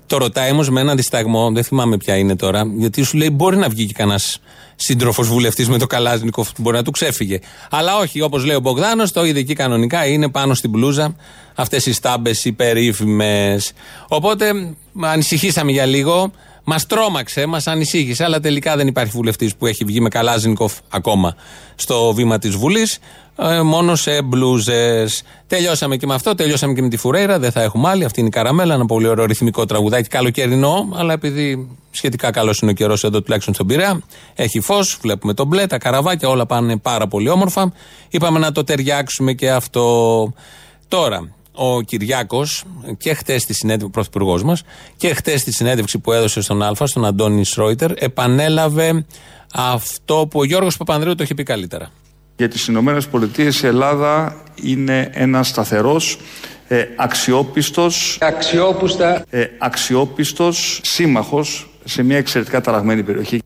[0.06, 3.56] Το ρωτάει όμως με έναν δισταγμό, δεν θυμάμαι ποια είναι τώρα, γιατί σου λέει μπορεί
[3.56, 4.40] να βγει και κανένας
[4.76, 7.38] σύντροφος βουλευτής με το Καλάζνικοφ, μπορεί να του ξέφυγε.
[7.70, 11.16] Αλλά όχι, όπως λέει ο Μπογδάνος, το είδε εκεί κανονικά, είναι πάνω στην μπλούζα
[11.54, 13.60] αυτές οι στάμπες οι περίφημε.
[14.08, 14.52] Οπότε
[15.00, 16.32] ανησυχήσαμε για λίγο.
[16.70, 21.36] Μας τρόμαξε, μας ανησύχησε, αλλά τελικά δεν υπάρχει βουλευτής που έχει βγει με Καλάζνικοφ ακόμα
[21.74, 22.98] στο βήμα της Βουλής.
[23.64, 25.22] Μόνο σε μπλούζες.
[25.46, 27.38] Τελειώσαμε και με αυτό, τελειώσαμε και με τη Φουρέιρα.
[27.38, 28.04] Δεν θα έχουμε άλλη.
[28.04, 32.70] Αυτή είναι η Καραμέλα, ένα πολύ ωραίο ρυθμικό τραγουδάκι, καλοκαιρινό, αλλά επειδή σχετικά καλός είναι
[32.70, 34.00] ο καιρός εδώ τουλάχιστον στον Πειραιά,
[34.34, 37.72] έχει φως, βλέπουμε το μπλε, τα καραβάκια, όλα πάνε πάρα πολύ όμορφα.
[38.08, 40.32] Είπαμε να το ταιριάξουμε και αυτό.
[40.88, 42.64] Τώρα, ο Κυριάκος
[42.98, 44.62] και χτες στη συνέντευξη, ο πρωθυπουργός μας,
[44.96, 49.04] και χτες στη συνέντευξη που έδωσε στον Α, στον Αντώνη Σρόιτερ, επανέλαβε
[49.54, 51.90] αυτό που ο Γιώργος Παπανδρέου το είχε πει καλύτερα.
[52.38, 56.18] Για τις Ηνωμένες Πολιτείες η Ελλάδα είναι ένας σταθερός,
[56.68, 63.40] ε, αξιόπιστος, Αξιόπουστα ε, αξιόπιστος σύμμαχος σε μια εξαιρετικά ταραγμένη περιοχή.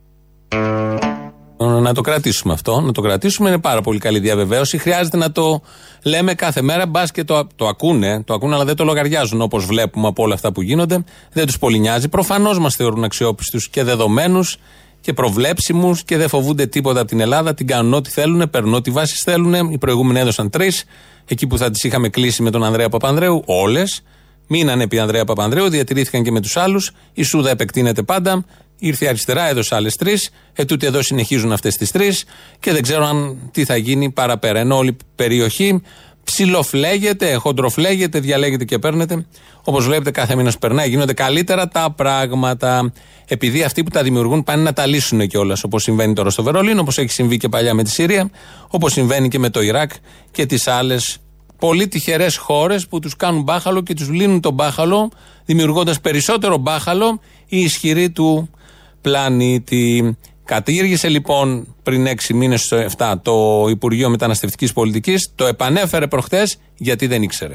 [1.83, 3.49] Να το κρατήσουμε αυτό, να το κρατήσουμε.
[3.49, 4.79] Είναι πάρα πολύ καλή διαβεβαίωση.
[4.79, 5.63] Χρειάζεται να το
[6.05, 6.87] λέμε κάθε μέρα.
[6.87, 10.35] Μπας και το, το ακούνε, το ακούνε, αλλά δεν το λογαριάζουν όπως βλέπουμε από όλα
[10.35, 11.05] αυτά που γίνονται.
[11.33, 12.09] Δεν τους πολύ νοιάζει.
[12.09, 14.59] Προφανώς μας θεωρούν αξιόπιστους και δεδομένους
[15.03, 17.55] και προβλέψιμους και δεν φοβούνται τίποτα από την Ελλάδα.
[17.55, 19.71] Την κάνουν ό,τι θέλουν, παίρνουν ό,τι βάσεις θέλουν.
[19.73, 20.85] Οι προηγούμενοι έδωσαν τρεις.
[21.27, 24.03] Εκεί που θα τις είχαμε κλείσει με τον Ανδρέα Παπανδρέου, όλες.
[24.47, 26.91] Μείνανε επί Ανδρέα Παπανδρέου, διατηρήθηκαν και με τους άλλους.
[27.13, 28.45] Η Σούδα επεκτείνεται πάντα.
[28.79, 30.31] Ήρθε η αριστερά, έδωσε άλλες τρεις.
[30.53, 32.25] Ετούτοι εδώ συνεχίζουν αυτές τις τρεις.
[32.61, 34.59] Και δεν ξέρω αν τι θα γίνει παραπέρα.
[34.59, 35.83] Ενώ όλη η περιοχή
[36.25, 39.27] ψιλοφλέγεται, χοντροφλέγεται, διαλέγεται και παίρνετε.
[39.65, 42.93] Όπως βλέπετε, κάθε μήνας περνάει, γίνονται καλύτερα τα πράγματα.
[43.29, 45.65] Επειδή αυτοί που τα δημιουργούν πάνε να τα λύσουν κιόλας.
[45.65, 48.31] Όπως συμβαίνει τώρα στο Βερολίνο, όπως έχει συμβεί και παλιά με τη Συρία,
[48.69, 49.91] όπως συμβαίνει και με το Ιράκ
[50.31, 51.19] και τις άλλες
[51.59, 55.11] πολύ τυχερές χώρες που τους κάνουν μπάχαλο και τους λύνουν τον μπάχαλο,
[55.45, 58.51] δημιουργώντας περισσότερο μπάχαλο η ισχυρή του
[59.01, 60.17] πλανήτη.
[60.57, 67.07] Κατήργησε λοιπόν πριν 6 μήνες στο 7 το Υπουργείο Μεταναστευτικής Πολιτικής, το επανέφερε προχθές γιατί
[67.07, 67.55] δεν ήξερε.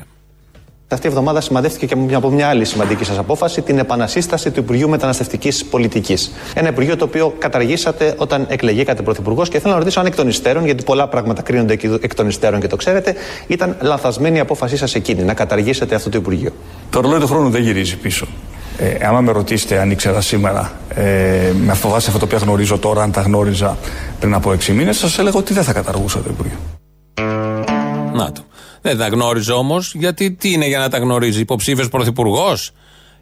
[0.88, 4.60] Αυτή η εβδομάδα σημαδεύτηκε και μια- από μια άλλη σημαντική σας απόφαση, την επανασύσταση του
[4.60, 6.31] Υπουργείου Μεταναστευτικής Πολιτικής.
[6.53, 10.27] Ένα Υπουργείο το οποίο καταργήσατε όταν εκλεγήκατε Πρωθυπουργός και θέλω να ρωτήσω αν εκ των
[10.27, 13.15] υστέρων, γιατί πολλά πράγματα κρίνονται εκ- εκ των υστέρων και το ξέρετε,
[13.47, 16.51] ήταν λανθασμένη η απόφασή σας εκείνη να καταργήσετε αυτό το Υπουργείο;
[16.89, 18.27] Το ρολόι του χρόνου δεν γυρίζει πίσω.
[18.80, 23.04] Ε, άμα με ρωτήσετε αν ήξερα σήμερα, ε, με φοβάσαι αυτό το οποίο γνωρίζω τώρα,
[23.04, 23.78] αν τα γνώριζα
[24.20, 26.58] πριν από 6 μήνες, σας έλεγα ότι δεν θα καταργούσα το Υπουργείο.
[28.13, 28.42] Να το.
[28.82, 32.72] Δεν τα γνώριζε όμως, γιατί τι είναι για να τα γνωρίζει, υποψήφιος πρωθυπουργός;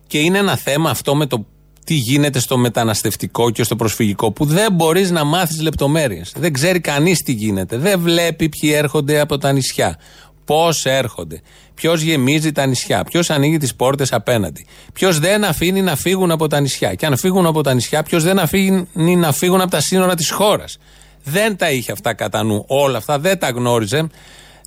[0.07, 1.45] Και είναι ένα θέμα αυτό με το
[1.85, 6.33] τι γίνεται στο μεταναστευτικό και στο προσφυγικό που δεν μπορείς να μάθεις λεπτομέρειες.
[6.37, 7.77] Δεν ξέρει κανείς τι γίνεται.
[7.77, 9.99] Δεν βλέπει ποιοι έρχονται από τα νησιά.
[10.45, 11.41] Πώς έρχονται.
[11.75, 16.47] Ποιος γεμίζει τα νησιά; Ποιος ανοίγει τις πόρτες απέναντι; Ποιος δεν αφήνει να φύγουν από
[16.47, 19.79] τα νησιά; Και αν φύγουν από τα νησιά, ποιος δεν αφήνει να φύγουν από τα
[19.79, 20.77] σύνορα της χώρας;
[21.23, 22.63] Δεν τα είχε αυτά κατά νου.
[22.67, 24.07] Όλα αυτά δεν τα γνώριζε.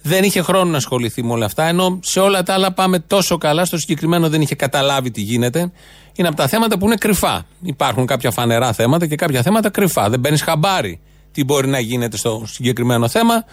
[0.02, 1.64] Δεν είχε χρόνο να ασχοληθεί με όλα αυτά.
[1.64, 3.64] Ενώ σε όλα τα άλλα πάμε τόσο καλά.
[3.64, 5.72] Στο συγκεκριμένο δεν είχε καταλάβει τι γίνεται.
[6.14, 7.46] Είναι από τα θέματα που είναι κρυφά.
[7.62, 10.08] Υπάρχουν κάποια φανερά θέματα και κάποια θέματα κρυφά.
[10.08, 11.00] Δεν παίρνει χαμπάρι
[11.32, 13.44] τι μπορεί να γίνεται στο συγκεκριμένο θέμα.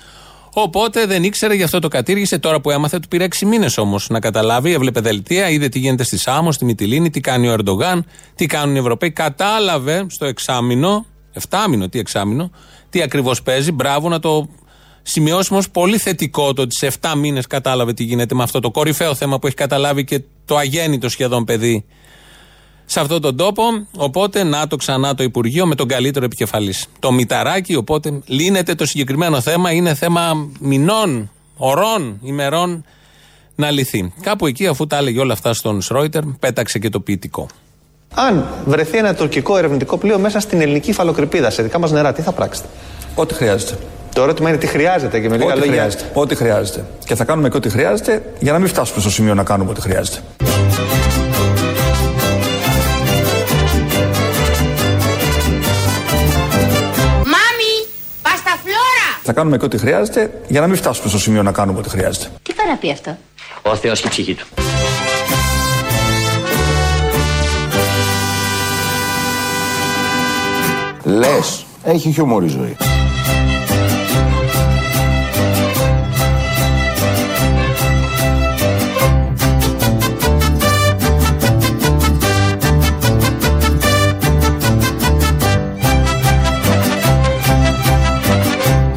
[0.57, 2.39] Οπότε δεν ήξερε, γι' αυτό το κατήργησε.
[2.39, 4.71] Τώρα που έμαθε, του πήρε 6 μήνες όμως να καταλάβει.
[4.71, 8.75] Έβλεπε δελτία, είδε τι γίνεται στη Σάμο, στη Μυτιλίνη, τι κάνει ο Ερντογάν, τι κάνουν
[8.75, 9.11] οι Ευρωπαίοι.
[9.11, 12.51] Κατάλαβε στο εξάμεινο, εφτάμινο, τι εξάμεινο,
[12.89, 13.71] τι ακριβώς παίζει.
[13.71, 14.49] Μπράβο να το
[15.01, 19.15] σημειώσιμο πολύ θετικό το ότι σε 7 μήνες κατάλαβε τι γίνεται με αυτό το κορυφαίο
[19.15, 21.85] θέμα που έχει καταλάβει και το αγέννητο σχεδόν παιδί
[22.85, 23.63] σε αυτόν τον τόπο.
[23.97, 26.85] Οπότε να το ξανά το Υπουργείο με τον καλύτερο επικεφαλής.
[26.99, 29.71] Το Μηταράκι, οπότε λύνεται το συγκεκριμένο θέμα.
[29.71, 32.85] Είναι θέμα μηνών, ωρών, ημερών
[33.55, 34.13] να λυθεί.
[34.21, 37.47] Κάπου εκεί, αφού τα έλεγε όλα αυτά στον Σρόιτερ, πέταξε και το ποιητικό.
[38.13, 42.21] Αν βρεθεί ένα τουρκικό ερευνητικό πλοίο μέσα στην ελληνική φαλοκρηπίδα, σε δικά μας νερά, τι
[42.21, 42.67] θα πράξετε;
[43.15, 43.77] Ό,τι χρειάζεται.
[44.15, 45.73] Το ερώτημα είναι τι χρειάζεται και με λίγα Ό,τι λόγια.
[45.73, 46.09] χρειάζεται.
[46.13, 46.85] Ό,τι χρειάζεται.
[47.05, 49.81] Και θα κάνουμε και ό,τι χρειάζεται για να μην φτάσουμε στο σημείο να κάνουμε ό,τι
[49.81, 50.17] χρειάζεται.
[59.27, 62.27] Θα κάνουμε και ό,τι χρειάζεται για να μην φτάσουμε στο σημείο να κάνουμε ό,τι χρειάζεται.
[62.43, 63.17] Τι πάει να πει αυτό;
[63.61, 64.45] Ο Θεός και η ψυχή του.
[71.03, 72.77] Λες, έχει χιούμορ η ζωή.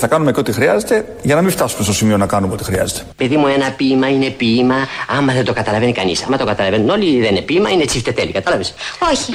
[0.00, 3.00] Θα κάνουμε και ό,τι χρειάζεται για να μην φτάσουμε στο σημείο να κάνουμε ό,τι χρειάζεται.
[3.16, 4.74] Παιδί μου, ένα ποίημα είναι ποίημα
[5.18, 6.22] άμα δεν το καταλαβαίνει κανείς.
[6.22, 8.32] Άμα το καταλαβαίνουν όλοι, δεν είναι ποίημα, είναι τσιφτετέλη.
[8.32, 8.74] Κατάλαβες;
[9.12, 9.34] Όχι.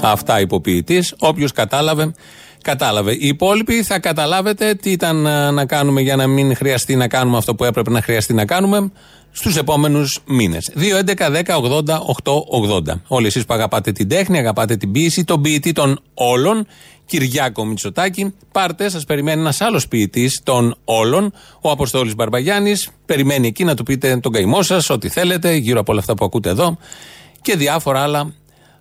[0.00, 1.14] Αυτά υποποιητής.
[1.18, 2.14] Όποιος κατάλαβε,
[2.62, 3.12] κατάλαβε.
[3.12, 7.36] Οι υπόλοιποι θα καταλάβετε τι ήταν ε, να κάνουμε για να μην χρειαστεί να κάνουμε
[7.36, 8.90] αυτό που έπρεπε να χρειαστεί να κάνουμε
[9.38, 10.70] στους επόμενους μήνες.
[10.74, 13.02] 2, 11, 10, 80, 8, 80.
[13.06, 16.66] Όλοι εσείς που αγαπάτε την τέχνη, αγαπάτε την ποιήση, τον ποιητή των όλων,
[17.06, 18.34] Κυριάκο Μητσοτάκη.
[18.52, 22.88] Πάρτε, σας περιμένει ένας άλλος ποιητής των όλων, ο Αποστόλης Μπαρμπαγιάννης.
[23.06, 26.24] Περιμένει εκεί να του πείτε τον καημό σας, ό,τι θέλετε, γύρω από όλα αυτά που
[26.24, 26.78] ακούτε εδώ
[27.42, 28.34] και διάφορα άλλα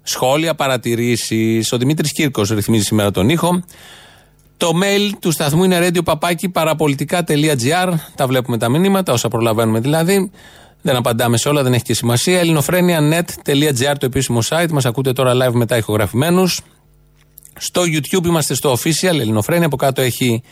[0.03, 1.71] σχόλια, παρατηρήσεις.
[1.71, 3.63] Ο Δημήτρης Κύρκος ρυθμίζει σήμερα τον ήχο.
[4.57, 6.03] Το mail του σταθμού είναι radio
[8.15, 10.31] Τα βλέπουμε τα μηνύματα, όσα προλαβαίνουμε δηλαδή.
[10.81, 12.39] Δεν απαντάμε σε όλα, δεν έχει και σημασία.
[12.39, 14.69] ελληνοφρένια.net.gr το επίσημο site.
[14.71, 16.61] Μας ακούτε τώρα live μετά ηχογραφημένους.
[17.57, 19.65] Στο YouTube είμαστε στο official Ελληνοφρένια.
[19.65, 20.43] Από κάτω έχει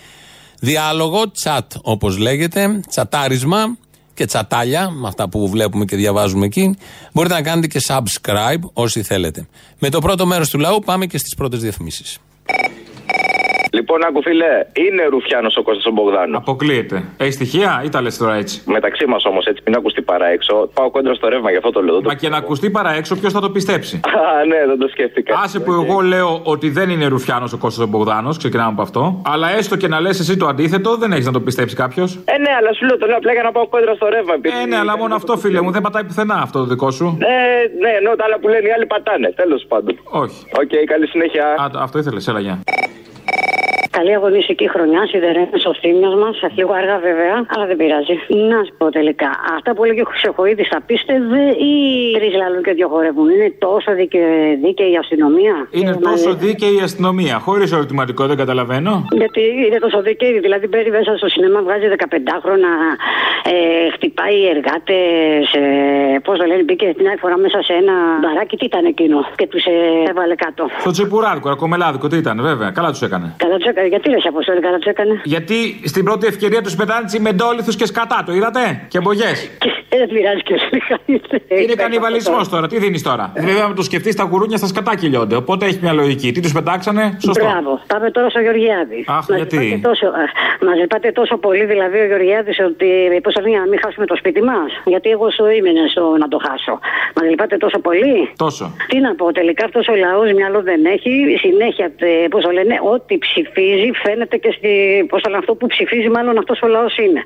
[0.59, 3.77] διάλογο, chat όπως λέγεται, τσατάρισμα
[4.13, 6.77] και τσατάλια, με αυτά που βλέπουμε και διαβάζουμε εκεί.
[7.13, 9.47] Μπορείτε να κάνετε και subscribe όσοι θέλετε.
[9.79, 12.17] Με το πρώτο μέρος του λαού πάμε και στις πρώτες διαφημίσεις.
[13.77, 16.37] Λοιπόν, άκου φίλε, είναι ρουφιάνος ο Κώστας Μπογδάνος.
[16.37, 17.03] Αποκλείεται.
[17.17, 20.69] Έχει στοιχεία ή τα λες τώρα έτσι; Μεταξύ μας όμως, έτσι, μην ακουστεί παραέξω.
[20.73, 22.01] Πάω κόντρα στο ρεύμα, γι' αυτό το λέω.
[22.01, 25.39] Μα και να ακουστεί παραέξω, ποιος θα το πιστέψει; Α, ναι, δεν το σκέφτηκα.
[25.43, 29.21] Άσε που εγώ λέω ότι δεν είναι Ρουφιάνος ο Κώστας Μπογδάνος, ξεκινάμε από αυτό.
[29.25, 32.19] Αλλά έστω και να λες εσύ το αντίθετο, δεν έχεις να το πιστέψει κάποιος.
[32.25, 34.33] Ε, ναι, αλλά σου λέω το λέω απλά για να πάω κόντρα στο ρεύμα.
[34.33, 37.17] επειδή- Ε, ναι, αλλά μόνο αυτό, φίλε μου, δεν πατάει πουθενά αυτό το δικό σου.
[37.19, 37.33] Ε,
[37.83, 39.99] ναι, ενώ τα άλλα που λένε οι άλλοι πατάνε, τέλος πάντων.
[40.03, 40.45] Όχι.
[40.61, 41.45] Οκ, καλή συνέχεια.
[41.63, 42.59] Α, το- αυτό ήθελες, έλα, γεια.
[43.97, 46.35] Καλή αγωνιστική χρονιά, σιδερένες ο θύμιο μας.
[46.57, 48.15] Λίγο αργά βέβαια, αλλά δεν πειράζει.
[48.51, 51.73] Να σου πω τελικά, αυτά που έλεγε ο Χρυσοχοίδης τα πίστευε ή
[52.23, 56.75] ριζλαλούν και δύο χορεύουν; Είναι τόσο δικαι- δίκαιη η αστυνομία; Είναι Και τόσο μα- δίκαιη
[56.79, 57.35] η αστυνομία.
[57.45, 58.93] Χωρίς ερωτηματικό, δεν καταλαβαίνω.
[59.21, 62.71] Γιατί είναι τόσο δίκαιη, δηλαδή μπαίνει μέσα στο σινέμα, βγάζει 15χρονα,
[63.53, 65.43] ε, χτυπάει εργάτες.
[66.25, 69.17] Πώς το λένε, μπήκε την άλλη φορά μέσα σε ένα μπαράκι, τι ήταν εκείνο.
[69.35, 69.63] Και τους
[70.09, 70.63] έβαλε κάτω.
[70.79, 72.69] Στο τσιπουράδικο, ακομελάδικο, τι ήταν, βέβαια.
[72.71, 73.27] Καλά τους έκανε.
[73.37, 77.05] Καλά τους έκανε, γιατί λες αποστόλη, καλά τους έκανε; Γιατί στην πρώτη ευκαιρία τους πετάνε
[77.19, 78.85] μεντόλιθους και σκατά, το είδατε.
[78.87, 79.31] Και μπογιέ.
[79.89, 80.55] Ε, Δεν πειράζει και
[81.61, 85.35] Είναι κανιβαλισμός τώρα, τι δίνεις τώρα; Βέβαια, αν το σκεφτείς, τα γουρούνια στα σκατά κυλιώνται.
[85.35, 86.31] Οπότε έχει μια λογική.
[86.31, 87.45] Τι τους πετάξανε, σωστό.
[87.45, 87.81] Μπράβο.
[87.87, 89.07] Πάμε τώρα στο Γεωργιάδης.
[89.07, 90.05] Αχ, Μας γιατί; λυπάται Τόσο,
[90.65, 92.87] Μα λυπάται τόσο πολύ δηλαδή ο Γεωργιάδης ότι
[93.23, 96.27] πώ θα βγει να μην χάσουμε το σπίτι μας; Γιατί εγώ στο ήμουν στο να
[96.27, 96.79] το χάσω.
[97.15, 98.65] Μα λυπάται τόσο πολύ; Τόσο.
[98.87, 101.11] Τι να πω, τελικά αυτός ο λαός μυαλό δεν έχει.
[101.45, 101.87] Συνέχεια,
[102.29, 104.69] πώς το λένε, ό,τι ψηφίζει φαίνεται και στη.
[105.09, 107.23] Πώ το λένε, αυτό που ψηφίζει, μάλλον αυτός ο λαός είναι.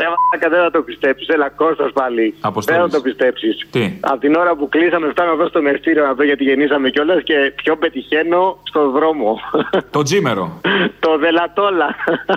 [0.00, 1.28] Ρε μαλάκα, δεν θα το πιστέψεις.
[1.28, 2.34] Έλα, Κώστας πάλι.
[2.40, 2.80] Αποστόλης.
[2.80, 3.66] Δεν θα το πιστέψεις.
[3.70, 7.22] Τι; Από την ώρα που κλείσαμε, φτάνω εδώ στο μεστήριο να δω γιατί γεννήσαμε κιόλας
[7.22, 9.40] και πιο πετυχαίνω στο δρόμο.
[9.90, 10.60] Το τζίμερο.
[11.04, 11.88] το δελατόλα.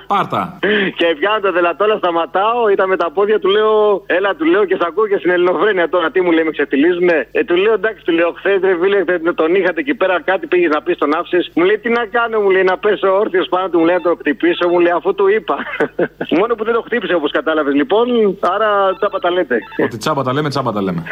[0.07, 0.59] Πάρτα.
[0.99, 4.75] και πιάνω το δελατόλα, σταματάω, ήταν με τα πόδια, του λέω, έλα, του λέω και
[4.75, 6.11] σ' ακούω και στην Ελληνοφρένεια τώρα.
[6.11, 7.27] Τι μου λέει, με ξεφτιλίζουνε.
[7.31, 10.47] Ε, του λέω, εντάξει, του λέω, χθες ρε φίλε, χθες τον είχατε εκεί πέρα, κάτι
[10.47, 11.51] πήγες να πεις στον άφησες.
[11.55, 14.01] Μου λέει, τι να κάνω, μου λέει, να πέσω όρθιος πάνω του, μου λέει, να
[14.01, 15.57] το χτυπήσω, μου λέει, αφού του είπα.
[16.39, 18.07] Μόνο που δεν το χτύπησε όπως κατάλαβες λοιπόν,
[18.39, 19.57] άρα τσάπα τα λέτε.
[19.83, 21.03] Ότι τσάμπα τα λέμε, τσάμπα τα λέμε.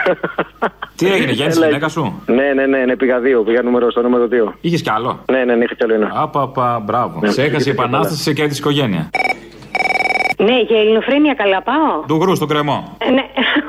[0.98, 3.92] Τι έγινε, γέννησε η Έλα, γυναίκα σου; Ναι, ναι, ναι, ναι, πήγα δύο, πήγα νούμερο,
[3.92, 4.54] στο νούμερο 2.
[4.62, 6.12] Είχες κι άλλο; Ναι, ναι, ναι, είχα κι άλλο ένα.
[6.14, 7.20] Άπαπα, μπράβο.
[7.20, 9.10] Ναι, Σε έχασε η είχε επανάσταση, σε κέρδισε η οικογένεια.
[10.38, 12.04] Ναι, για ελληνοφρένεια καλά πάω.
[12.08, 12.96] Του γρου στον κρεμό.
[12.98, 13.24] Ε, Ναι,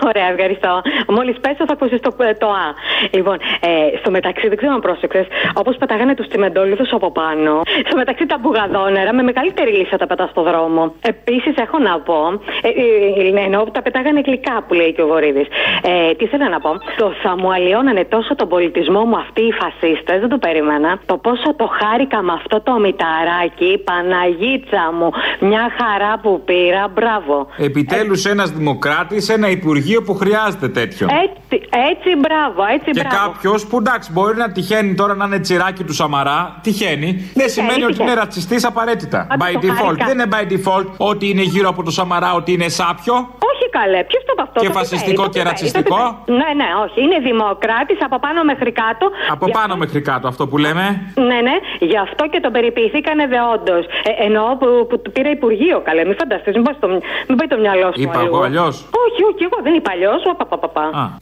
[0.09, 0.83] Ωραία, ευχαριστώ.
[1.17, 2.69] Μόλις πέσω θα ακούσεις το, το Α.
[3.11, 7.97] Λοιπόν, ε, στο μεταξύ, δεν ξέρω αν πρόσεξες, όπως πετάγανε τους τσιμεντόλιδους από πάνω, στο
[7.97, 10.95] μεταξύ τα μπουγαδόνερα με μεγαλύτερη λύσα τα πετάς στο δρόμο.
[11.01, 12.21] Επίσης, έχω να πω,
[12.63, 15.47] ε, ε, ε, ενώ τα πετάγανε γλυκά που λέει και ο Βορύδη.
[15.83, 19.53] Ε, τι θέλω να πω, το θα μου αλλοιώνανε τόσο τον πολιτισμό μου αυτοί οι
[19.61, 20.99] φασίστες, δεν το περίμενα.
[21.07, 25.09] Το πόσο το χάρηκα με αυτό το μηταράκι, Παναγίτσα μου,
[25.41, 27.47] μια χαρά που πήρα, μπράβο.
[27.57, 31.07] Επιτέλους ένας δημοκράτης, ένα υπουργείο που χρειάζεται τέτοιο.
[31.25, 33.17] Έτσι, έτσι μπράβο, έτσι Και μπράβο.
[33.27, 37.31] κάποιος που εντάξει μπορεί να τυχαίνει τώρα να είναι τσιράκι του Σαμαρά, τυχαίνει.
[37.35, 38.11] Δεν σημαίνει ότι τυχαίνει.
[38.11, 39.27] είναι ρατσιστής απαραίτητα.
[39.31, 39.85] Άντε, By το default.
[39.85, 40.05] χάρηκα.
[40.07, 43.15] Δεν είναι by default ότι είναι γύρω από το Σαμαρά ότι είναι σάπιο.
[43.51, 44.61] Όχι καλέ, ποιος το είπε αυτό.
[44.61, 45.97] Και το φασιστικό πιπέρι, και το πιπέρι, ρατσιστικό.
[45.97, 46.39] το πιπέρι.
[46.39, 46.99] Ναι, ναι, όχι.
[47.05, 49.05] Είναι δημοκράτης από πάνω μέχρι κάτω.
[49.35, 50.85] Από πάνω μέχρι κάτω αυτό που λέμε.
[51.31, 51.57] Ναι, ναι,
[51.91, 53.85] γι' αυτό και τον περιποιηθήκανε δεόντως.
[54.09, 56.03] Ε, εννοώ που, που του πήρε Υπουργείο, καλέ.
[56.09, 56.89] Μην φανταστείς, μην, πάει στο-
[57.29, 58.01] μην πάει το μυαλό σου.
[58.05, 58.27] Είπα αλλού.
[58.31, 58.75] εγώ αλλιώς.
[59.07, 60.13] Όχι, όχι, εγώ δεν είπα αλλιώ.
[60.37, 61.17] Παπαπαπα.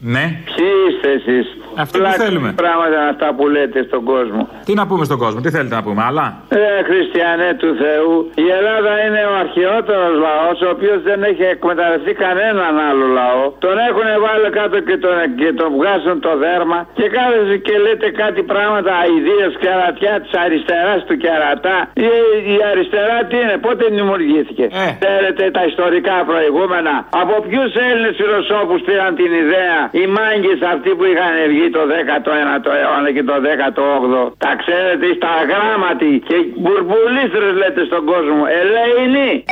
[0.00, 0.24] Ναι.
[0.48, 1.46] Ποιοι είστε εσείς;
[1.82, 2.52] Αυτό που θέλουμε.
[2.64, 4.48] Πράγματα είναι αυτά που λέτε στον κόσμο.
[4.66, 8.12] Τι να πούμε στον κόσμο, τι θέλετε να πούμε, άλλα; Ε, χριστιανέ του Θεού,
[8.44, 13.44] η Ελλάδα είναι ο αρχαιότερος λαός ο οποίος δεν έχει εκμεταλλευτεί κανέναν άλλο λαό.
[13.66, 18.08] Τον έχουν βάλει κάτω και τον, και τον βγάζουν το δέρμα και κάθεστε και λέτε
[18.22, 21.78] κάτι πράγματα αηδίες κερατιά της αριστεράς του κερατά.
[22.08, 22.10] Η,
[22.54, 24.64] η αριστερά τι είναι, πότε δημιουργήθηκε;
[25.06, 26.94] Θέλετε τα ιστορικά προηγούμενα.
[27.22, 32.72] Από ποιους Έλληνες φιλοσόφους πήραν την ιδέα οι μάγκες αυτοί που είχαν βγει το 19ο
[32.80, 34.32] αιώνα και το 18ο.
[34.38, 38.42] Τα ξέρετε, στα γράμματι και μπουρμπουλίστρες λέτε στον κόσμο.
[38.60, 39.44] Ελεηνοί.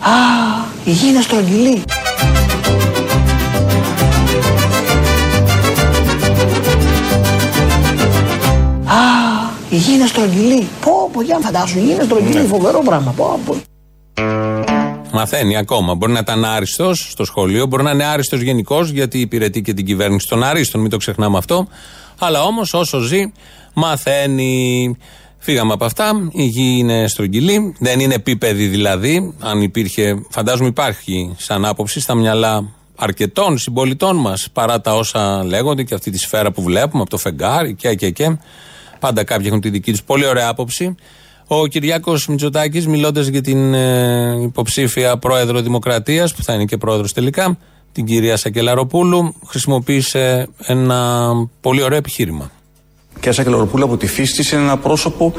[0.00, 0.16] Α,
[0.84, 1.84] η γη είναι στρογγυλή.
[9.70, 10.68] Η γη είναι στρογγυλή.
[10.80, 13.12] Πω, πω, για να φαντάσου, η γη είναι στρογγυλή, φοβερό πράγμα.
[13.16, 13.56] Πω, πω.
[15.12, 15.94] Μαθαίνει ακόμα.
[15.94, 19.86] Μπορεί να ήταν άριστος στο σχολείο, μπορεί να είναι άριστος γενικώς, γιατί υπηρετεί και την
[19.86, 21.66] κυβέρνηση των Αρίστων, μην το ξεχνάμε αυτό.
[22.18, 23.32] Αλλά όμως όσο ζει,
[23.74, 24.96] μαθαίνει.
[25.42, 26.30] Φύγαμε από αυτά.
[26.32, 27.76] Η γη είναι στρογγυλή.
[27.78, 29.34] Δεν είναι επίπεδη δηλαδή.
[29.40, 35.82] Αν υπήρχε, φαντάζομαι υπάρχει σαν άποψη στα μυαλά αρκετών συμπολιτών μας παρά τα όσα λέγονται
[35.82, 38.36] και αυτή τη σφαίρα που βλέπουμε από το φεγγάρι και και και.
[39.00, 40.94] Πάντα κάποιοι έχουν τη δική τους πολύ ωραία άποψη.
[41.46, 47.12] Ο Κυριάκος Μητσοτάκης, μιλώντας για την ε, υποψήφια πρόεδρο Δημοκρατίας, που θα είναι και πρόεδρος
[47.12, 47.58] τελικά,
[47.92, 52.50] την κυρία Σακελαροπούλου, χρησιμοποίησε ένα πολύ ωραίο επιχείρημα.
[53.20, 55.32] Και Σακελαροπούλου από τη φύση της είναι ένα πρόσωπο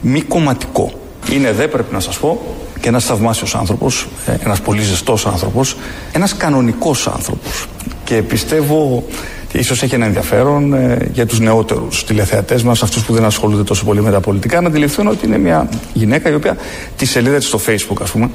[0.00, 0.92] μη κομματικό.
[1.32, 2.40] Είναι δε πρέπει να σας πω
[2.80, 5.76] και ένας θαυμάσιος άνθρωπος, ε, ένας πολύ ζεστός άνθρωπος,
[6.12, 7.66] ένας κανονικός άνθρωπος.
[8.04, 13.12] Και πιστεύω και ίσως έχει ένα ενδιαφέρον ε, για τους νεότερους τηλεθεατές μας, αυτούς που
[13.12, 16.56] δεν ασχολούνται τόσο πολύ με τα πολιτικά, να αντιληφθούν ότι είναι μια γυναίκα η οποία
[16.96, 18.30] τη σελίδα της στο facebook ας πούμε,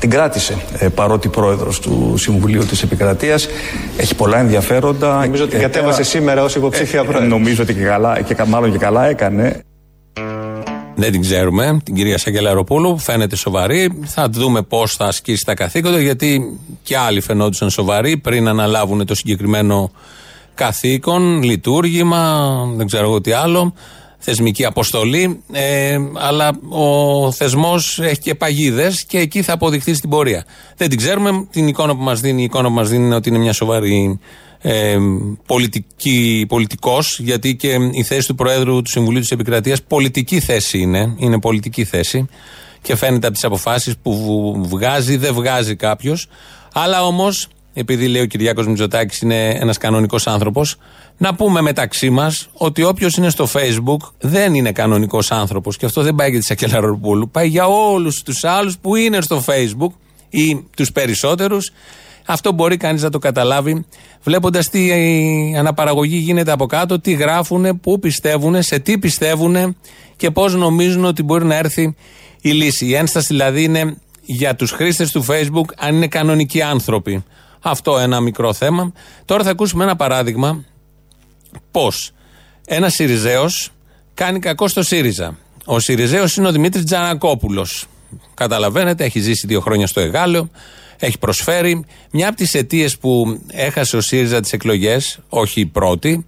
[0.00, 3.48] την κράτησε ε, παρότι πρόεδρος του Συμβουλίου της Επικρατείας.
[3.96, 5.20] Έχει πολλά ενδιαφέροντα.
[5.24, 7.28] Νομίζω ότι Ε, κατέβασε ε, σήμερα ως υποψήφια ε, πρόεδρος.
[7.30, 9.60] Νομίζω ότι και καλά, και κα- μάλλον και καλά έκανε.
[10.94, 14.00] Δεν την ξέρουμε, την κυρία Σακελαροπούλου, φαίνεται σοβαρή.
[14.04, 19.14] Θα δούμε πώς θα ασκήσει τα καθήκοντα, γιατί και άλλοι φαινόντουσαν σοβαροί πριν αναλάβουν το
[19.14, 19.90] συγκεκριμένο
[20.64, 23.74] καθήκον, λειτουργήμα, δεν ξέρω εγώ τι άλλο,
[24.18, 25.42] θεσμική αποστολή.
[25.52, 30.44] Ε, αλλά ο θεσμός έχει και παγίδες και εκεί θα αποδειχθεί στην πορεία.
[30.76, 31.46] Δεν την ξέρουμε.
[31.50, 34.18] Την εικόνα που μας δίνει, η εικόνα που μας δίνει είναι ότι είναι μια σοβαρή
[34.58, 34.96] ε,
[35.46, 41.14] πολιτική, πολιτικός, γιατί και η θέση του Προέδρου του Συμβουλίου της Επικρατείας πολιτική θέση είναι,
[41.18, 42.26] είναι πολιτική θέση
[42.82, 46.26] και φαίνεται από τις αποφάσεις που βου- βγάζει, δεν βγάζει κάποιος.
[46.72, 50.76] Αλλά όμως, επειδή λέει ο Κυριάκος Μητσοτάκης είναι ένας κανονικός άνθρωπος,
[51.16, 56.02] να πούμε μεταξύ μας ότι όποιος είναι στο facebook δεν είναι κανονικός άνθρωπος και αυτό
[56.02, 59.92] δεν πάει για τη Σακελαροπούλου, πάει για όλους τους άλλους που είναι στο facebook
[60.30, 61.72] ή τους περισσότερους
[62.26, 63.86] αυτό μπορεί κανείς να το καταλάβει
[64.22, 69.76] βλέποντας τι ε, αναπαραγωγή γίνεται από κάτω, τι γράφουν, πού πιστεύουν, σε τι πιστεύουν
[70.16, 71.94] και πώς νομίζουν ότι μπορεί να έρθει
[72.40, 72.86] η λύση.
[72.86, 77.24] Η ένσταση δηλαδή είναι για τους χρήστες του Facebook αν είναι κανονικοί άνθρωποι.
[77.62, 78.92] Αυτό ένα μικρό θέμα.
[79.24, 80.64] Τώρα θα ακούσουμε ένα παράδειγμα
[81.70, 82.10] πώς
[82.66, 83.70] ένας Σιριζέος
[84.14, 85.38] κάνει κακό στο ΣΥΡΙΖΑ.
[85.64, 87.86] Ο Σιριζέος είναι ο Δημήτρης Τζανακόπουλος.
[88.34, 90.50] Καταλαβαίνετε, έχει ζήσει δύο χρόνια στο Εγάλεο,
[90.98, 91.84] έχει προσφέρει.
[92.10, 96.26] Μια από τις αιτίες που έχασε ο ΣΥΡΙΖΑ τις εκλογές, όχι η πρώτη,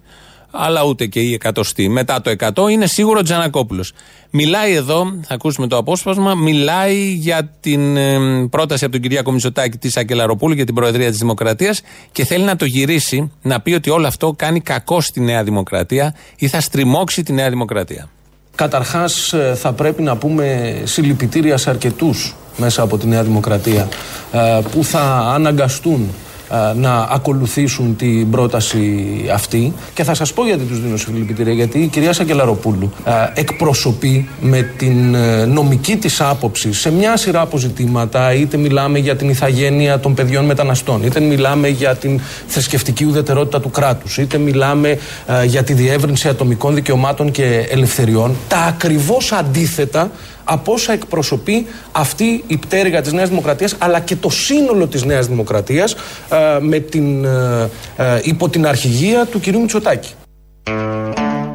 [0.57, 1.89] αλλά ούτε και η εκατοστή.
[1.89, 3.91] Μετά το 100 είναι σίγουρο Τζανακόπουλος.
[4.29, 9.77] Μιλάει εδώ, θα ακούσουμε το απόσπασμα, μιλάει για την ε, πρόταση από τον Κυριάκο Μητσοτάκη
[9.77, 13.89] της Ακελαροπούλου για την Προεδρία της Δημοκρατίας και θέλει να το γυρίσει, να πει ότι
[13.89, 18.09] όλο αυτό κάνει κακό στη Νέα Δημοκρατία ή θα στριμώξει τη Νέα Δημοκρατία.
[18.55, 23.87] Καταρχάς ε, θα πρέπει να πούμε συλληπιτήρια σε αρκετούς μέσα από τη Νέα Δημοκρατία
[24.31, 25.01] ε, που θα
[25.33, 26.34] αναγκαστούν ε,
[26.75, 29.73] να ακολουθήσουν την πρόταση αυτή.
[29.93, 34.61] Και θα σας πω γιατί τους δίνω συλληπιτήρια γιατί η κυρία Σακελαροπούλου ε, εκπροσωπεί με
[34.77, 39.99] την ε, νομική της άποψη σε μια σειρά από ζητήματα είτε μιλάμε για την ηθαγένεια
[39.99, 44.89] των παιδιών μεταναστών είτε μιλάμε για την θρησκευτική ουδετερότητα του κράτους είτε μιλάμε
[45.27, 50.11] ε, για τη διεύρυνση ατομικών δικαιωμάτων και ελευθεριών τα ακριβώς αντίθετα
[50.45, 55.27] από όσα εκπροσωπεί αυτή η πτέρυγα της Νέας Δημοκρατίας αλλά και το σύνολο της Νέας
[55.27, 60.09] Δημοκρατίας ε, με την, ε, ε, υπό την αρχηγία του κυρίου Μητσοτάκη.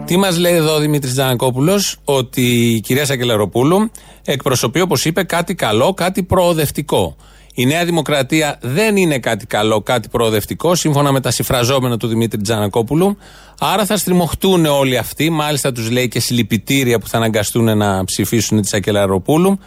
[0.04, 3.90] Τι μας λέει εδώ ο Δημήτρης Τζανακόπουλος, ότι η κυρία Σακελαροπούλου
[4.24, 7.16] εκπροσωπεί, όπως είπε, κάτι καλό, κάτι προοδευτικό.
[7.60, 12.40] Η Νέα Δημοκρατία δεν είναι κάτι καλό, κάτι προοδευτικό, σύμφωνα με τα συμφραζόμενα του Δημήτρη
[12.40, 13.16] Τζανακόπουλου.
[13.58, 15.30] Άρα θα στριμωχτούν όλοι αυτοί.
[15.30, 19.58] Μάλιστα τους λέει και συλληπιτήρια που θα αναγκαστούν να ψηφίσουν τη Σακελαροπούλου.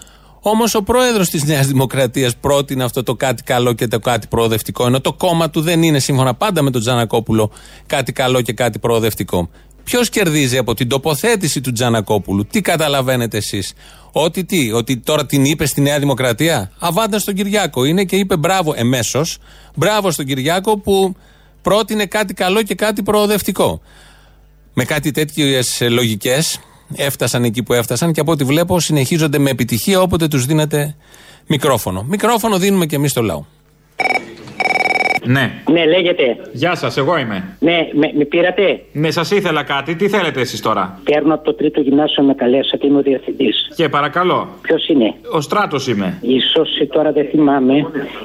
[0.41, 4.85] Όμως ο πρόεδρος της Νέας Δημοκρατίας πρότεινε αυτό το κάτι καλό και το κάτι προοδευτικό.
[4.85, 7.51] Ενώ το κόμμα του δεν είναι, σύμφωνα πάντα με τον Τζανακόπουλο,
[7.85, 9.49] κάτι καλό και κάτι προοδευτικό.
[9.83, 13.73] Ποιος κερδίζει από την τοποθέτηση του Τζανακόπουλου, τι καταλαβαίνετε εσείς;
[14.11, 18.37] Ότι τι, ότι τώρα την είπε στη Νέα Δημοκρατία; Αβάντα στον Κυριάκο είναι και είπε
[18.37, 19.37] μπράβο εμέσως.
[19.75, 21.15] Μπράβο στον Κυριάκο που
[21.61, 23.81] πρότεινε κάτι καλό και κάτι προοδευτικό.
[24.73, 26.59] Με κάτι τέτοιες λογικές
[26.95, 30.95] έφτασαν εκεί που έφτασαν και από ό,τι βλέπω συνεχίζονται με επιτυχία όποτε τους δίνεται
[31.47, 32.03] μικρόφωνο.
[32.03, 33.43] Μικρόφωνο δίνουμε και εμείς στο λαό.
[35.23, 35.51] Ναι.
[35.71, 36.37] Ναι, λέγεται.
[36.51, 37.55] Γεια σας, εγώ είμαι.
[37.59, 39.95] Ναι, με, με πήρατε; Ναι, σας ήθελα κάτι.
[39.95, 43.67] Τι θέλετε εσείς τώρα; Παίρνω από το τρίτο γυμνάσιο με καλέσατε, είμαι ο διευθυντής.
[43.75, 44.47] Και παρακαλώ.
[44.61, 46.19] Ποιος είναι; Ο στράτος είμαι.
[46.53, 47.73] σω τώρα δεν θυμάμαι.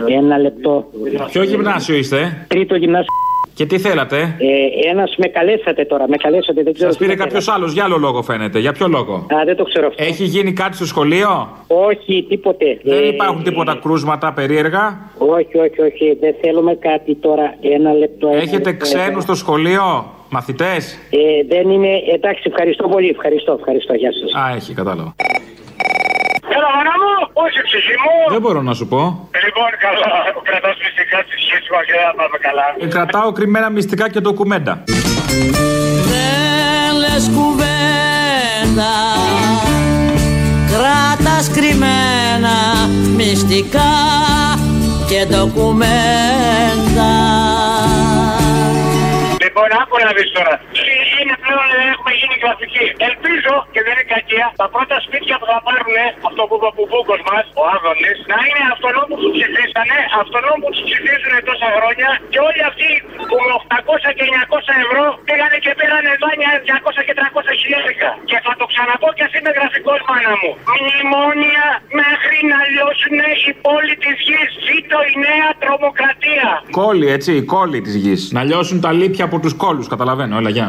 [0.09, 0.85] Ένα λεπτό.
[1.31, 3.13] Ποιο γυμνάσιο είστε; Τρίτο γυμνάσιο.
[3.59, 6.91] Και τι θέλατε; Ε, Ένας με καλέσατε τώρα, με καλέσατε, δεν ξέρω.
[6.91, 8.59] Σας πήρε τι κάποιος άλλος για άλλο λόγο φαίνεται.
[8.59, 10.05] Για ποιο λόγο; Α, δεν το ξέρω αυτό.
[10.05, 12.81] Έχει γίνει κάτι στο σχολείο; Όχι, τίποτε.
[12.83, 16.17] Δεν Ε, υπάρχουν τίποτα κρούσματα περίεργα; Όχι, όχι, όχι.
[16.21, 17.55] Δεν θέλουμε κάτι τώρα.
[17.61, 18.29] Ένα λεπτό.
[18.29, 18.85] ένα Έχετε λεπτό.
[18.85, 20.13] ξένους στο σχολείο.
[20.31, 21.19] Μαθητές; Ε,
[21.55, 21.89] δεν είναι.
[22.15, 23.09] Εντάξει, ευχαριστώ πολύ.
[23.09, 23.95] Ευχαριστώ, ευχαριστώ.
[23.95, 24.43] Γεια σας.
[24.43, 25.15] Α, έχει, κατάλαβα.
[26.57, 27.13] Έλα, μάνα μου,
[27.45, 28.15] όχι ψυχή μου.
[28.35, 29.01] Δεν μπορώ να σου πω.
[29.45, 30.11] Λοιπόν, καλά,
[30.49, 32.67] κρατάς μυστικά στη σχέση μας και δεν θα πάμε καλά.
[32.81, 34.85] Ε, κρατάω κρυμμένα μυστικά και ντοκουμέντα.
[36.13, 38.93] Δεν λες κουβέντα
[40.73, 42.57] Κράτας κρυμμένα
[43.17, 43.91] μυστικά
[45.09, 47.11] και ντοκουμέντα
[49.45, 50.55] Λοιπόν, άκου να δεις τώρα.
[51.21, 52.85] Είναι πλέον, ε, έχουμε γίνει γραφικοί.
[53.09, 55.97] Ελπίζω και δεν είναι κακία τα πρώτα σπίτια που θα πάρουν
[56.29, 60.61] αυτό που είπε ο Μπουμπούκος μας, ο Άδωνης, να είναι αυτονόμου που τους ψηφίσανε, αυτονόμου
[60.63, 62.91] που τους ψηφίζουν τόσα χρόνια και όλοι αυτοί
[63.29, 68.11] που με 800 και 900 ευρώ πήγανε και πήρανε δάνεια 200 και 300 χιλιάρικα.
[68.31, 70.51] Και θα το ξαναπώ και ας είμαι γραφικός μάνα μου.
[70.81, 71.67] Μνημόνια
[72.01, 73.19] μέχρι να λιώσουν
[73.51, 74.51] η πόλη της γης.
[74.67, 76.49] Ζήτω η νέα τρομοκρατία.
[76.81, 78.21] Κόλλη, έτσι, η κόλλη της γης.
[78.37, 80.69] Να λιώσουν τα λίπια από τους κόλλους, καταλαβαίνω, έλα, γεια.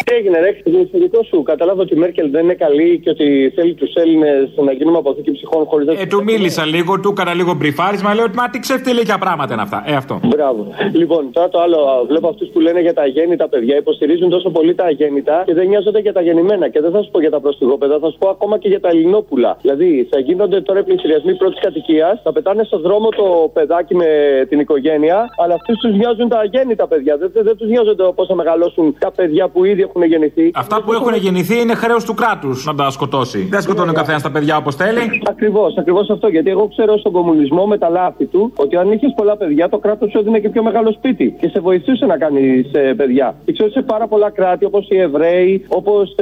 [0.11, 1.43] Τι έγινε, ρε, το ιστορικό σου.
[1.43, 4.31] Κατάλαβα ότι η Μέρκελ δεν είναι καλή και ότι θέλει του Έλληνε
[4.67, 8.23] να γίνουμε αποθήκη ψυχών χωρί να Ε, του μίλησα λίγο, του έκανα λίγο μπριφάρισμα, λέω
[8.23, 9.83] ότι μα τι ξεφτυλίκια πράγματα είναι αυτά.
[9.85, 10.19] Ε, αυτό.
[10.23, 10.67] Μπράβο.
[11.01, 14.75] Λοιπόν, τώρα το άλλο, βλέπω αυτού που λένε για τα αγέννητα παιδιά, υποστηρίζουν τόσο πολύ
[14.75, 16.69] τα αγέννητα και δεν νοιάζονται για τα γεννημένα.
[16.69, 18.89] Και δεν θα σου πω για τα προστιγόπεδα, θα σου πω ακόμα και για τα
[18.89, 19.57] ελληνόπουλα.
[19.61, 24.09] Δηλαδή, θα γίνονται τώρα οι πληστηριασμοί πρώτη κατοικία, θα πετάνε στον δρόμο το παιδάκι με
[24.49, 27.17] την οικογένεια, αλλά αυτού του νοιάζουν τα αγέννητα παιδιά.
[27.17, 30.51] Δεν, δεν, δεν του νοιάζονται πώ θα μεγαλώσουν τα παιδιά που ήδη έχουν γεννηθεί.
[30.53, 33.47] Αυτά που έχουν γεννηθεί είναι χρέος του κράτους να τα σκοτώσει.
[33.49, 35.21] Δεν σκοτώνει ο καθένας τα παιδιά όπως θέλει.
[35.29, 36.27] Ακριβώς, ακριβώς αυτό.
[36.27, 39.77] Γιατί εγώ ξέρω στον κομμουνισμό με τα λάθη του ότι αν είχες πολλά παιδιά, το
[39.77, 43.35] κράτος σου έδινε και πιο μεγάλο σπίτι και σε βοηθούσε να κάνεις παιδιά.
[43.45, 46.15] Και ξέρω σε πάρα πολλά κράτη όπως οι Εβραίοι, όπως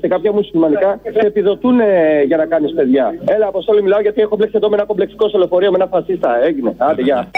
[0.00, 3.14] σε κάποια μουσουλμανικά, σε επιδοτούν ε, για να κάνεις παιδιά.
[3.24, 6.44] Έλα, Αποστόλη, μιλάω γιατί έχω μπλέξει εδώ με ένα κομπλεξικό σε λεωφορείο με ένα φασίστα.
[6.44, 6.74] Έγινε.
[6.78, 7.30] Άντε, γεια.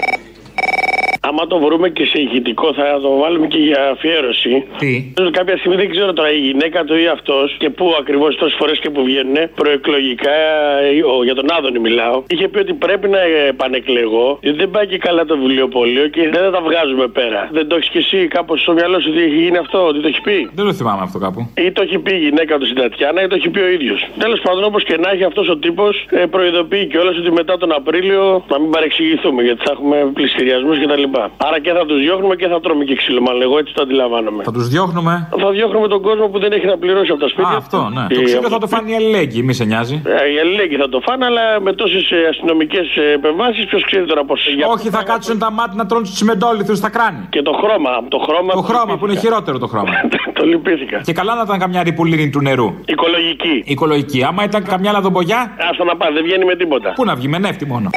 [1.27, 4.63] Άμα το βρούμε και σε ηχητικό, θα το βάλουμε και για αφιέρωση.
[4.77, 8.57] Τι; Κάποια στιγμή δεν ξέρω τώρα η γυναίκα του ή αυτός και πού ακριβώς τόσες
[8.59, 10.35] φορές και που βγαίνουν προεκλογικά,
[10.81, 14.87] ε, ο- για τον Άδωνη μιλάω, είχε πει ότι πρέπει να επανεκλεγώ, γιατί δεν πάει
[14.87, 17.49] και καλά το βιβλιοπωλείο και δεν θα τα βγάζουμε πέρα.
[17.51, 20.07] Δεν το έχεις και εσύ κάπως στο μυαλό σου ότι έχει γίνει αυτό, ότι το
[20.07, 21.49] έχει πει; Δεν το θυμάμαι αυτό κάπου.
[21.57, 24.07] Ή το έχει πει η γυναίκα του στην Τατιάνα ή το έχει πει ο ίδιος.
[24.19, 28.45] Τέλος πάντων, όπως και να έχει αυτός ο τύπος, προειδοποιεί κιόλας ότι μετά τον Απρίλιο
[28.49, 31.03] να μην παρεξηγηθούμε γιατί θα έχουμε πληστηριασμούς κτλ.
[31.13, 31.47] Σωστά.
[31.47, 33.21] Άρα και θα τους διώχνουμε και θα τρώμε και ξύλο.
[33.21, 34.41] Μάλλον εγώ έτσι το αντιλαμβάνομαι.
[34.43, 37.55] Θα τους διώχνουμε; Θα διώχνουμε τον κόσμο που δεν έχει να πληρώσει από τα σπίτια.
[37.55, 38.05] Α, αυτό, ναι.
[38.09, 39.95] Και Το ξύλο από- θα το φάνει η αλληλέγγυη, μη σε νοιάζει.
[40.05, 42.87] Ε, Οι αλληλέγγυοι θα το φάνε, αλλά με τόσες αστυνομικές
[43.17, 44.39] επεμβάσεις, ποιος ξέρει τώρα πώς.
[44.73, 47.21] Όχι, θα κάτσουν τα μάτια να τρώνε τους τσιμεντόλιθους στα κράνη.
[47.29, 47.91] Και το χρώμα.
[48.07, 49.91] Το χρώμα, Το χρώμα που είναι χειρότερο το χρώμα.
[50.37, 50.97] το λυπήθηκα.
[51.07, 52.67] Και καλά να ήταν καμιά ρηπουλίνη του νερού.
[52.85, 53.55] Οικολογική.
[53.65, 54.23] Οικολογική.
[54.23, 55.39] Άμα ήταν καμιά λαδομπογιά.
[55.69, 56.91] Άστα να πάει, δεν βγαίνει με τίποτα.
[56.95, 57.89] Πού να βγει, με νεύτη μόνο.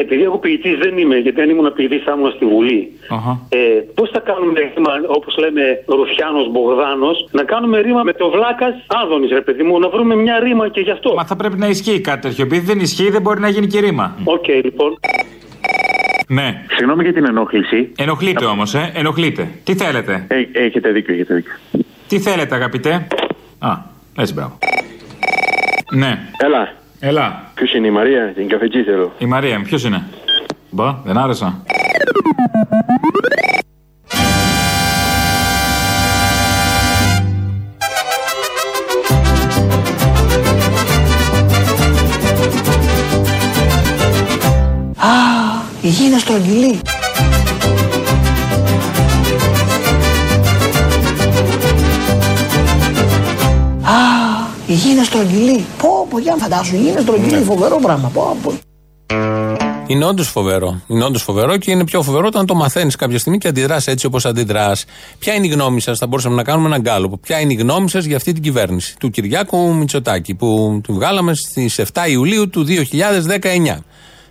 [0.00, 2.92] Επειδή εγώ ποιητής δεν είμαι, γιατί αν ήμουν ποιητής θα ήμουν στη Βουλή.
[3.48, 3.58] Ε,
[3.94, 9.30] Πώς θα κάνουμε ρίμα, όπως λέμε Ρουφιάνος Μπογδάνος, να κάνουμε ρίμα με το βλάκας Άδωνης,
[9.30, 11.14] ρε παιδί μου, να βρούμε μια ρίμα και γι' αυτό.
[11.14, 12.44] Μα θα πρέπει να ισχύει κάτι τέτοιο.
[12.44, 14.16] Επειδή δεν ισχύει, δεν μπορεί να γίνει και ρίμα.
[14.24, 14.98] Οκ, λοιπόν.
[16.28, 16.64] Ναι.
[16.76, 17.92] Συγγνώμη για την ενόχληση.
[17.98, 18.92] Ενοχλείτε όμως, ε.
[18.94, 19.48] Ενοχλείτε.
[19.64, 21.52] Τι θέλετε; Ε, έχετε δίκιο, έχετε δίκιο.
[22.08, 23.06] Τι θέλετε, αγαπητέ;
[23.58, 23.70] Α,
[24.18, 24.58] έτσι μπράβο.
[25.90, 26.18] Ναι.
[26.44, 26.72] Έλα.
[27.00, 27.50] Έλα.
[27.54, 29.12] Ποιος είναι η Μαρία, την καφετζή θέλω.
[29.18, 30.02] Η Μαρία, ποιος είναι;
[30.70, 31.62] Μπα, δεν άρεσα.
[56.16, 58.08] Πω, πω, για να φαντάσου, η γη είναι στρογγυλή, φοβερό πράγμα.
[58.08, 58.52] Πω, πω.
[59.86, 60.80] Είναι όντως φοβερό.
[60.86, 64.06] Είναι όντως φοβερό και είναι πιο φοβερό όταν το μαθαίνεις κάποια στιγμή και αντιδράς έτσι
[64.06, 64.84] όπως αντιδράς.
[65.18, 67.16] Ποια είναι η γνώμη σας, θα μπορούσαμε να κάνουμε έναν γκάλωπ.
[67.16, 71.34] Ποια είναι η γνώμη σας για αυτή την κυβέρνηση του Κυριάκου Μητσοτάκη που την βγάλαμε
[71.34, 73.84] στις 7 Ιουλίου του 2019.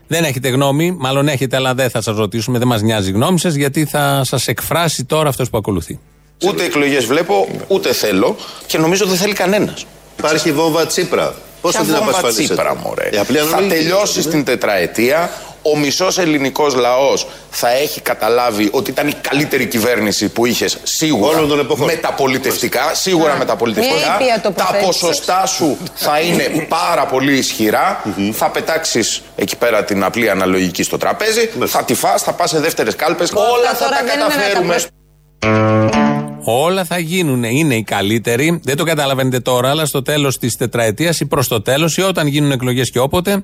[0.07, 3.39] Δεν έχετε γνώμη, μάλλον έχετε, αλλά δεν θα σας ρωτήσουμε, δεν μας νοιάζει η γνώμη
[3.39, 5.99] σας, γιατί θα σας εκφράσει τώρα αυτός που ακολουθεί.
[6.45, 8.35] Ούτε εκλογές βλέπω, ούτε θέλω
[8.67, 9.85] και νομίζω δεν θέλει κανένας.
[10.17, 11.35] Υπάρχει βόμβα Τσίπρα.
[11.65, 13.09] Πώς θα την απασφαλίσετε; Τσίπρα, μωρέ.
[13.13, 13.75] Η απλή Θα αναλογική.
[13.75, 15.29] τελειώσει στην τετραετία.
[15.61, 21.37] Ο μισός ελληνικός λαός θα έχει καταλάβει ότι ήταν η καλύτερη κυβέρνηση που είχες σίγουρα
[21.37, 21.85] Όλων των εποχών.
[21.85, 22.91] μεταπολιτευτικά.
[22.93, 23.95] Σίγουρα μεταπολιτευτικά.
[23.95, 24.85] Μια ήπια Τα τοποθέτηση.
[24.85, 26.43] ποσοστά σου θα είναι
[26.79, 28.01] πάρα πολύ ισχυρά.
[28.33, 31.49] Θα πετάξεις εκεί πέρα την απλή αναλογική στο τραπέζι.
[31.65, 33.31] Θα τη φας, θα πας σε δεύτερες κάλπες.
[33.33, 36.24] Όλα θα τώρα τα δεν είναι καταφέρουμε.
[36.47, 37.43] Όλα θα γίνουν.
[37.43, 38.59] Είναι οι καλύτεροι.
[38.63, 42.27] Δεν το καταλαβαίνετε τώρα, αλλά στο τέλος της τετραετίας ή προς το τέλος ή όταν
[42.27, 43.43] γίνουν εκλογές και όποτε,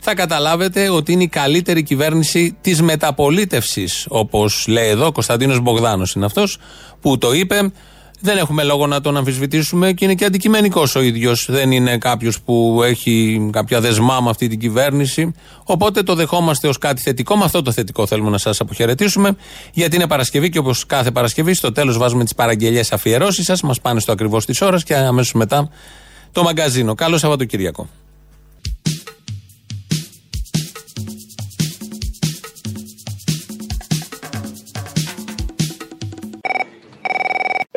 [0.00, 4.06] θα καταλάβετε ότι είναι η καλύτερη κυβέρνηση της μεταπολίτευσης.
[4.08, 6.58] Όπως λέει εδώ, ο Κωνσταντίνος Μπογδάνος είναι αυτός
[7.00, 7.72] που το είπε.
[8.20, 11.46] Δεν έχουμε λόγο να τον αμφισβητήσουμε και είναι και αντικειμενικός ο ίδιος.
[11.50, 15.34] Δεν είναι κάποιος που έχει κάποια δεσμά με αυτή την κυβέρνηση.
[15.64, 17.36] Οπότε το δεχόμαστε ως κάτι θετικό.
[17.36, 19.36] Με αυτό το θετικό θέλουμε να σας αποχαιρετήσουμε.
[19.72, 23.62] Γιατί είναι Παρασκευή και όπως κάθε Παρασκευή, στο τέλος βάζουμε τις παραγγελίες αφιερώσεις σας.
[23.62, 25.70] Μας πάνε στο ακριβώς της ώρας και αμέσως μετά
[26.32, 26.94] το μαγκαζίνο.
[26.94, 27.88] Καλό Σαββατοκύριακο.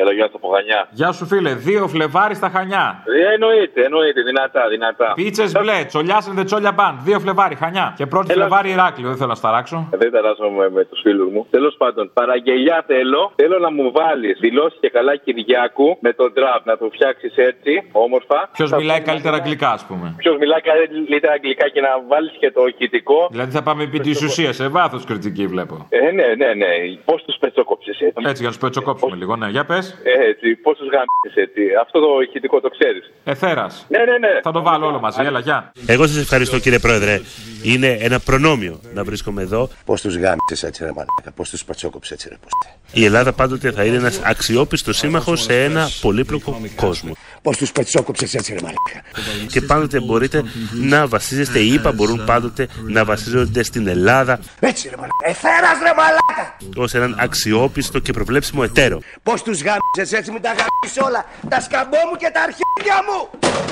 [0.04, 0.88] Έλα, γεια στο Πογανιά.
[0.90, 3.02] Γεια σου φίλε, 2 Φλεβάρι στα Χανιά.
[3.04, 5.12] Ε, εννοείται, εννοείται, δυνατά, δυνατά.
[5.14, 6.94] Πίτσες μπλε, τσολιάσαν δε τσόλια μπαν.
[7.06, 7.94] 2 Φλεβάρι, Χανιά.
[7.96, 9.88] Και πρώτη Φλεβάρι Ηράκλειο, δεν θέλω να σταράξω.
[9.90, 11.46] Δεν ταράζομαι με τους φίλους μου.
[11.50, 13.32] Τέλος πάντων, παραγγελιά θέλω.
[13.36, 17.88] Θέλω να μου βάλεις δηλώσεις και καλά Κυριάκου με τον τραπ να το φτιάξεις έτσι,
[17.92, 18.48] όμορφα.
[18.52, 20.14] Ποιος μιλάει καλύτερα αγγλικά, ας πούμε.
[20.16, 23.28] Ποιος μιλάει καλύτερα αγγλικά και να βάλεις και το ηχητικό.
[23.30, 25.86] Δηλαδή θα πάμε επί της ουσίας, σε βάθος κριτική βλέπω.
[25.88, 26.66] Ε, ναι, ναι, ναι.
[27.04, 28.22] Πώς τους πετσοκόψει έτσι.
[28.28, 29.48] Έτσι, για να σου πετσοκόψουμε λίγο, ναι.
[29.48, 29.93] Για πες.
[30.02, 31.60] Ε, έτσι, πώ του γάμισες έτσι.
[31.80, 33.10] Αυτό το ηχητικό το ξέρεις.
[33.24, 33.86] Εθέρας.
[33.88, 34.40] Ναι, ναι, ναι.
[34.42, 35.72] Θα το βάλω όλο μαζί, έλα, γεια.
[35.86, 37.20] Εγώ σας ευχαριστώ κύριε Πρόεδρε.
[37.62, 39.68] Είναι ένα προνόμιο να βρίσκομαι εδώ.
[39.84, 42.76] Πώς τους γάμισες έτσι, ρε Μαλάκα, πώς τους πατσόκοψες έτσι, ρε Ποστέ.
[43.00, 47.12] Η Ελλάδα πάντοτε θα είναι ένας αξιόπιστος σύμμαχος σε ένα πολύπλοκο κόσμο.
[47.42, 49.08] Πώς τους πατσόκοψες έτσι, ρε Μαλάκα.
[49.52, 50.42] Και πάντοτε μπορείτε
[50.72, 55.14] να βασίζεστε, οι ΙΠΑ μπορούν πάντοτε να βασίζονται στην Ελλάδα Έτσι, ρε Μαλάκα.
[55.28, 56.56] Εθέρας, ρε Μαλάκα.
[56.76, 58.98] ως έναν αξιόπιστο και προβλέψιμο εταίρο.
[59.22, 61.24] Πώς τους γάμισες έτσι, μην τα γάμισε όλα.
[61.48, 63.18] Τα σκαμπό μου και τα αρχίδια μου.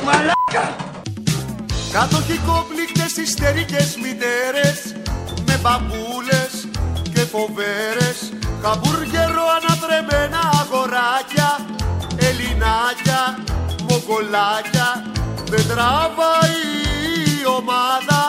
[0.05, 0.65] Μαλάκα.
[1.93, 4.95] Κάτοχοι κόμπλικτες ιστερικές μητέρες
[5.47, 6.69] Με μπαμπούλες
[7.15, 8.19] και φοβέρες
[8.63, 11.51] Καμπούργερο ανατρεμμένα αγοράκια
[12.17, 13.23] Ελληνάκια,
[13.89, 14.89] μογκολάκια
[15.51, 16.61] Δεν τραβάει
[17.43, 18.21] η ομάδα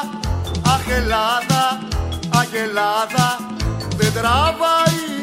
[0.66, 1.64] Αχ Ελλάδα,
[2.40, 3.28] αχ Ελλάδα
[3.96, 5.23] Δεν τραβάει η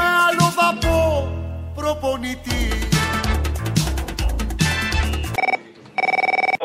[0.00, 1.28] Θέλουμε άλλο δαπό
[1.74, 2.62] προπονητή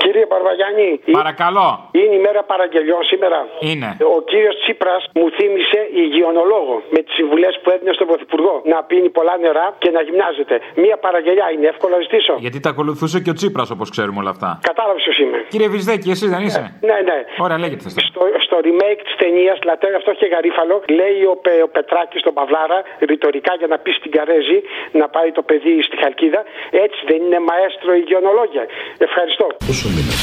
[0.03, 0.89] Κύριε Παρβαγιάννη,
[1.21, 1.67] Παρακαλώ.
[1.91, 3.39] είναι η μέρα παραγγελιών σήμερα.
[3.59, 3.89] Είναι.
[4.17, 9.09] Ο κύριος Τσίπρας μου θύμισε υγειονολόγο με τις συμβουλές που έδινε στον Πρωθυπουργό να πίνει
[9.17, 10.55] πολλά νερά και να γυμνάζεται.
[10.83, 12.33] Μία παραγγελιά είναι εύκολο να ζητήσω.
[12.45, 14.49] Γιατί τα ακολουθούσε και ο Τσίπρας, όπως ξέρουμε όλα αυτά.
[14.71, 15.39] Κατάλαβες ποιος είμαι.
[15.53, 16.61] Κύριε Βυσδέκη, εσύ δεν είσαι.
[16.89, 17.17] Ναι, ναι.
[17.45, 17.93] Ωραία, λέγεται θες.
[18.11, 22.33] Στο, στο remake της ταινίας Λατέρη αυτό και γαρίφαλο, λέει ο, Πε, ο Πετράκης στον
[22.37, 22.79] Παυλάρα
[23.11, 24.59] ρητορικά για να πεις στην Καρέζη
[24.99, 26.41] να πάει το παιδί στη Χαλκίδα.
[26.85, 28.63] Έτσι δεν είναι μαέστρο υγειονολόγια.
[29.07, 29.45] Ευχαριστώ.
[29.67, 30.19] Πόσο μήνες;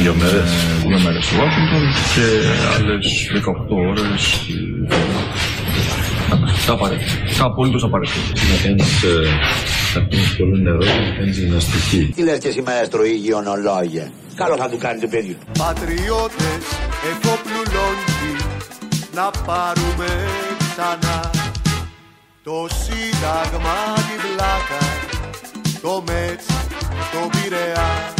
[0.00, 0.50] Δύο μέρες.
[0.88, 1.84] Δύο μέρες στη Washington
[2.14, 2.26] και
[2.74, 4.54] άλλες 18 ώρες στη
[6.66, 7.12] Τα απαραίτητα.
[7.38, 8.20] Τα απολύτως απαραίτητα.
[8.50, 9.14] Να κάνεις, ε,
[9.94, 12.12] να πίνεις πολύ νερό και να κάνεις γυμναστική.
[12.14, 14.12] Τι λες και εσύ μαέστρο υγειονολόγια.
[14.34, 15.38] Καλό θα του κάνει το παιδί.
[15.58, 16.62] Πατριώτες
[17.10, 18.32] εφόπλου λόγκι
[19.14, 20.10] να πάρουμε
[20.70, 21.30] ξανά
[22.42, 24.82] το σύνταγμα τη βλάκα
[25.82, 26.46] το μέτς,
[27.12, 28.12] το πειραιά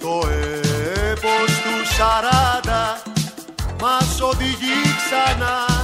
[0.00, 0.28] το
[1.10, 3.02] έπος του σαράντα
[3.80, 5.75] μας οδηγεί ξανά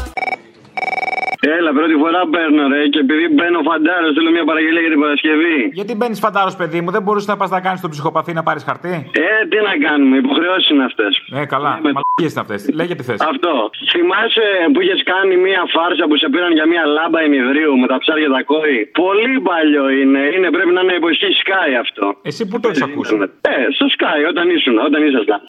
[1.58, 5.58] Έλα, πρώτη φορά παίρνω ρε και επειδή μπαίνω φαντάρο, θέλω μια παραγγελία για την Παρασκευή.
[5.78, 8.62] Γιατί μπαίνεις φαντάρος, παιδί μου, δεν μπορούσες να πας να κάνεις τον ψυχοπαθή να πάρεις
[8.68, 8.94] χαρτί;
[9.26, 11.12] Ε, τι να κάνουμε, υποχρεώσεις είναι αυτές.
[11.40, 11.70] Ε, καλά.
[11.96, 12.60] Μαλακίες είναι αυτές.
[12.78, 13.20] Λέγε τι θες.
[13.32, 13.52] Αυτό.
[13.92, 17.96] Θυμάσαι που είχες κάνει μια φάρσα που σε πήραν για μια λάμπα ενιδρίου με τα
[18.02, 18.78] ψάρια τα κόη.
[19.04, 20.20] Πολύ παλιό είναι.
[20.34, 22.04] είναι πρέπει να είναι εποχή Sky αυτό.
[22.22, 23.14] Εσύ που το έχεις ακούσει.
[23.54, 25.40] Ε, στο Sky όταν ήσουν, όταν ήσασταν.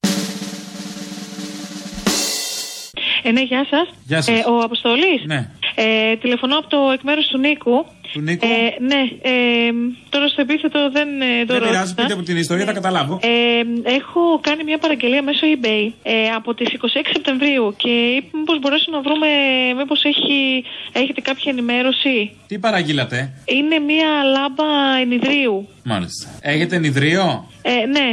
[3.24, 3.88] Ε, ναι, γεια σας.
[4.06, 4.40] Γεια σας.
[4.40, 5.22] Ε, ο Αποστολή.
[5.26, 5.50] Ναι.
[5.76, 7.86] Ε, τηλεφωνώ από το εκ μέρους του Νίκου.
[8.14, 8.46] Του Νίκου.
[8.46, 9.72] Ε, ναι, ε,
[10.10, 11.96] τώρα στο επίθετο δεν ε, το Δεν πειράζει, ρώτησα.
[11.96, 13.20] πείτε μου την ιστορία, θα καταλάβω.
[13.22, 13.30] Ε,
[14.00, 16.76] έχω κάνει μια παραγγελία μέσω eBay ε, από τις 26
[17.14, 19.28] Σεπτεμβρίου και είπε μήπως μπορέσουμε να βρούμε,
[19.78, 24.70] μήπως έχει, έχετε κάποια ενημέρωση; Τι παραγγείλατε; Είναι μια λάμπα
[25.02, 25.68] ενιδρίου.
[25.84, 26.30] Μάλιστα.
[26.42, 27.48] Έχετε νηδρίο.
[27.62, 28.08] Ε, ναι,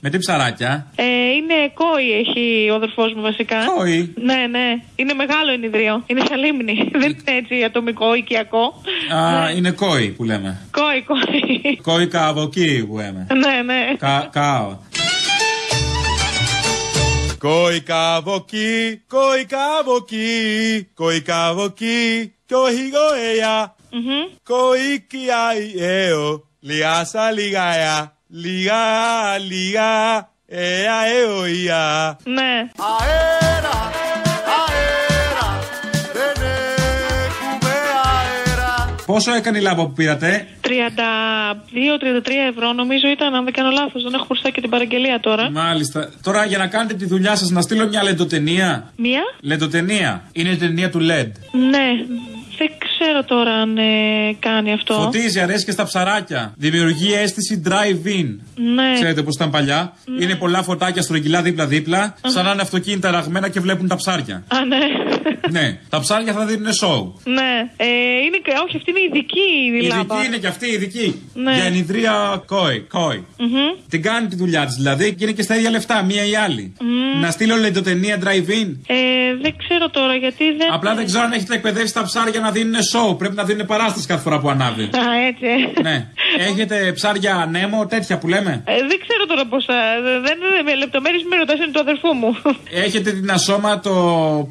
[0.00, 1.04] Με τι ψαράκια; ε,
[1.38, 3.56] είναι κόη έχει ο αδερφός μου βασικά.
[3.76, 4.14] Κόη.
[4.22, 6.04] Ναι, ναι, είναι μεγάλο ενιδρίο.
[6.06, 6.88] Είναι σαν λίμνη.
[6.92, 8.64] δεν είναι έτσι ατομικό, οικιακό.
[9.14, 10.60] Α, ε, είναι κόη που λέμε.
[10.70, 11.76] Κόη, κόη.
[11.82, 13.26] Κόη καβοκή που λέμε.
[13.30, 13.96] Ναι, ναι.
[13.98, 14.76] Κα, καο.
[17.38, 23.74] Κόη καβοκή, κόη καβοκή, κόη καβοκή, κι όχι γοέια.
[24.42, 32.16] Κόη κοιά ιέο, λιάσα λιγάια, λιγά, λιγά, εα εωία.
[32.24, 32.70] Ναι.
[32.76, 34.09] Αέρα, αέρα.
[39.24, 40.68] Πόσο έκανε η λάμπα που πήρατε; 32-33
[42.50, 44.02] ευρώ νομίζω ήταν, αν δεν κάνω λάθος.
[44.02, 45.50] Δεν έχω μπροστά και την παραγγελία τώρα.
[45.50, 46.10] Μάλιστα.
[46.22, 48.92] Τώρα για να κάνετε τη δουλειά σας, να στείλω μια λεντοτενία.
[48.96, 49.22] Μία.
[49.40, 50.22] Λεντοτενία.
[50.32, 51.30] Είναι η ταινία του LED.
[51.52, 51.86] Ναι.
[53.00, 53.82] Δεν ξέρω τώρα αν ε,
[54.38, 54.94] κάνει αυτό.
[54.94, 56.54] Φωτίζει, αρέσει και στα ψαράκια.
[56.56, 58.26] Δημιουργεί αίσθηση drive-in.
[58.74, 58.92] Ναι.
[58.94, 59.92] Ξέρετε πώς ήταν παλιά.
[60.20, 64.42] Είναι πολλά φωτάκια στρογγυλά δίπλα-δίπλα, σαν να είναι αυτοκίνητα ραγμένα και βλέπουν τα ψάρια.
[64.48, 64.78] Α, ναι.
[65.60, 67.20] ναι, τα ψάρια θα δίνουν σοου.
[67.24, 67.70] ναι.
[67.76, 67.86] Ε,
[68.26, 69.48] είναι, και- όχι, αυτή είναι ειδική
[69.82, 70.14] η λάμπα.
[70.14, 71.22] Ειδική είναι και αυτή, ειδική.
[71.34, 71.54] Ναι.
[71.54, 72.80] Για ενιδρία κόη.
[72.80, 73.24] κόη.
[73.38, 73.88] Μμμ.
[73.88, 76.72] Την κάνει τη δουλειά της δηλαδή και είναι και στα ίδια λεφτά, μία ή άλλη.
[76.80, 77.20] Μμ.
[77.20, 78.68] Να στείλω λεντοτενία drive-in.
[78.86, 78.96] Ε,
[79.42, 80.72] δεν ξέρω τώρα γιατί δεν.
[80.72, 83.16] Απλά δεν ξέρω αν έχετε εκπαιδεύσει τα ψάρια να δίνουν σοου.
[83.20, 84.82] Πρέπει να δίνουν παράσταση κάθε φορά που ανάβει.
[84.82, 85.46] Α, έτσι.
[85.78, 85.80] ε.
[85.82, 85.96] ναι.
[86.48, 89.74] Έχετε ψάρια νέμο, τέτοια που λέμε; Ε, δεν ξέρω τώρα πώ θα.
[90.26, 92.30] Δεν είναι λεπτομέρειες με ρωτάς, είναι του αδερφού μου.
[92.84, 93.92] Έχετε την ασώματο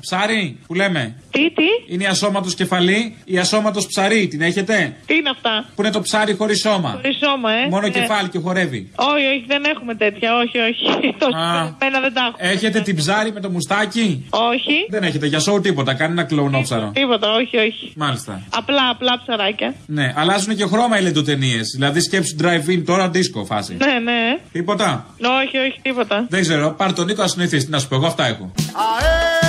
[0.01, 4.27] ψάρι που λέμε; τι, τι, Είναι η ασώματος κεφαλή, η ασώματος ψαρί.
[4.27, 6.89] Την έχετε; τι είναι αυτά; Που είναι το ψάρι χωρίς σώμα.
[7.01, 7.67] Χωρίς σώμα, ε.
[7.69, 8.91] Μόνο Ε, κεφάλι και χορεύει.
[8.95, 10.29] Όχι, όχι, δεν έχουμε τέτοια.
[10.41, 10.85] Όχι, όχι.
[11.23, 11.37] Τόσο
[11.81, 12.51] μένα δεν τα έχουμε.
[12.53, 14.75] Έχετε την ψάρι με το μουστάκι; Όχι.
[14.89, 15.93] Δεν έχετε για σοου τίποτα.
[15.93, 16.91] Κάνει ένα κλονόψαρο.
[16.93, 17.85] Τίποτα, όχι, όχι.
[17.95, 18.28] Μάλιστα.
[18.49, 19.73] Απλά, απλά ψαράκια.
[19.85, 21.61] Ναι, αλλάζουν και χρώμα οι λεντοτενίε.
[21.75, 23.73] Δηλαδή σκέψου drive-in τώρα disco φάση.
[23.73, 24.39] Ναι, ναι.
[24.51, 25.05] Τίποτα.
[25.43, 26.25] Όχι, όχι, τίποτα.
[26.29, 26.73] Δεν ξέρω.
[26.77, 27.57] Πάρ τον Νίκο, ας συνοηθεί.
[27.57, 28.51] Τι να σου πω, εγώ αυτά έχω.
[28.55, 29.48] Αέρα,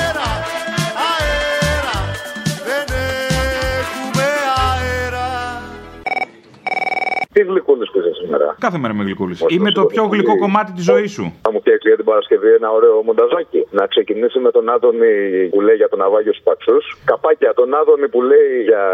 [7.41, 9.35] Τι γλυκούλη που είσαι σήμερα; Κάθε μέρα με γλυκούλη.
[9.49, 11.25] Είμαι το πιο γλυκό κομμάτι της ζωής σου.
[11.43, 13.67] Θα μου φτιάξει για την Παρασκευή ένα ωραίο μονταζάκι.
[13.71, 15.13] Να ξεκινήσει με τον Άδωνη
[15.53, 16.85] που λέει για τον Αβάγιος στου Παξούς.
[17.05, 18.85] Καπάκια, τον Άδωνη που λέει για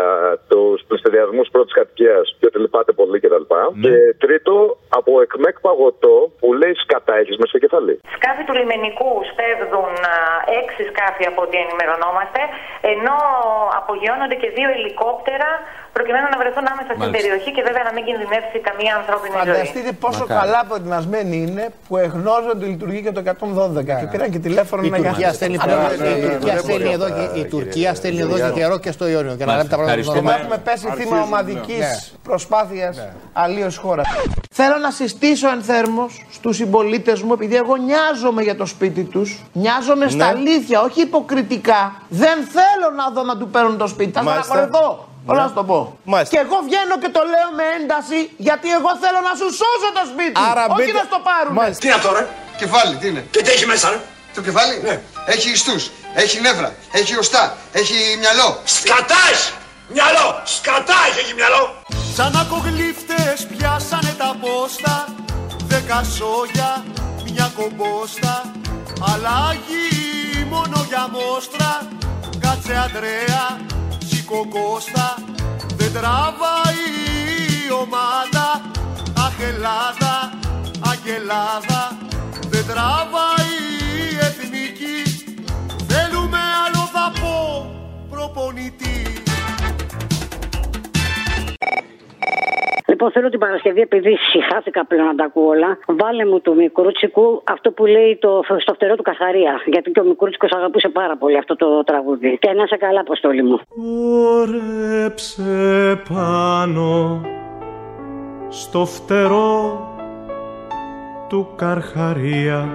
[0.48, 3.44] τους πληστηριασμούς πρώτης κατοικίας και ότι λυπάται πολύ κτλ.
[3.80, 7.92] Και τρίτο, από εκμεκ παγωτό που λέει σκατά έχει με στο κεφάλι.
[8.16, 10.16] Σκάφη του λιμενικού σπέβδουν α,
[10.60, 12.40] έξι σκάφη από ό,τι ενημερωνόμαστε,
[12.94, 13.16] ενώ
[13.80, 15.50] απογειώνονται και δύο ελικόπτερα
[15.96, 17.16] προκειμένου να βρεθούν άμεσα στην Μάλιστα.
[17.18, 19.44] περιοχή και βέβαια να μην κινδυνεύσει καμία ανθρώπινη ζωή.
[19.54, 20.38] Φανταστείτε πόσο Μακάρι.
[20.40, 23.94] καλά προετοιμασμένοι είναι που εγνώζουν ότι λειτουργεί και το 112.
[24.00, 26.54] Και πήραν και τηλέφωνο Η να Τουρκία στέλνει Α, πλέον- ναι, ναι, η ναι, Τουρκία
[26.56, 27.16] δεν στέλνει μπορεί εδώ αυτό.
[27.18, 29.34] και- η Τουρκία στέλνει εδώ και καιρό και στο Ιόνιο.
[29.38, 30.36] Για να λέμε τα πράγματα Και με το να όνομα.
[30.40, 31.86] έχουμε πέσει θύμα ομαδικής
[32.28, 32.94] προσπάθειας
[33.32, 34.06] αλλίως χώρας.
[34.58, 39.28] Θέλω να συστήσω εν θέρμος στους συμπολίτες μου, επειδή εγώ νοιάζομαι για το σπίτι τους,
[39.52, 40.32] νοιάζομαι στα Ναι.
[40.34, 41.80] αλήθεια, όχι υποκριτικά.
[42.08, 44.10] Δεν θέλω να δω να του παίρνουν το σπίτι.
[44.12, 44.44] Θα Μάλιστα.
[44.54, 45.08] στεναχωρηθώ.
[45.28, 45.42] Όλα Ναι.
[45.42, 45.98] να σου το πω.
[46.04, 46.32] Μάλιστα.
[46.36, 50.02] Και εγώ βγαίνω και το λέω με ένταση, γιατί εγώ θέλω να σου σώσω το
[50.12, 50.36] σπίτι.
[50.50, 51.52] Άρα όχι μπείτε- να στο πάρουν.
[51.60, 51.80] Μάλιστα.
[51.80, 52.24] Τι είναι αυτό, ρε;
[52.62, 53.98] Κεφάλι, τι είναι; Και τι έχει μέσα, ρε;
[54.34, 54.94] Το κεφάλι, ναι.
[55.34, 55.82] Έχει ιστούς,
[56.22, 57.44] έχει νεύρα, έχει οστά,
[57.80, 58.48] έχει μυαλό.
[58.64, 59.38] Σκατάς!
[59.96, 60.26] Μυαλό!
[60.56, 61.64] Σκατάς έχει μυαλό!
[62.16, 64.94] Σαν ακογλύφτες πιάσανε τα πόστα
[65.66, 66.84] Δέκα σόγια,
[67.32, 68.52] μια κομπόστα
[69.00, 71.88] Αλλάγει μόνο για μόστρα.
[72.38, 73.60] Κάτσε Αντρέα,
[74.06, 75.14] σήκω Κώστα
[75.76, 76.86] Δεν τραβάει
[77.68, 78.60] η ομάδα.
[79.16, 80.38] Αχ Ελλάδα,
[80.90, 81.98] αγελάδα
[82.48, 83.54] Δεν τραβάει
[84.12, 85.02] η εθνική.
[85.88, 87.70] Θέλουμε άλλο δαπό
[88.10, 89.22] προπονητή
[92.86, 97.42] Λοιπόν, θέλω την Παρασκευή, επειδή συχάθηκα πλέον να τα ακούω όλα, βάλε μου του Μικρούτσικου
[97.44, 99.60] αυτό που λέει το, στο φτερό του Καθαρία.
[99.66, 102.38] Γιατί και ο Μικρούτσικος αγαπούσε πάρα πολύ αυτό το τραγούδι.
[102.40, 103.58] Και να είσαι καλά, Αποστόλη μου.
[104.40, 107.20] Όρεψε πάνω
[108.48, 109.80] στο φτερό
[111.28, 112.68] του Καρχαρία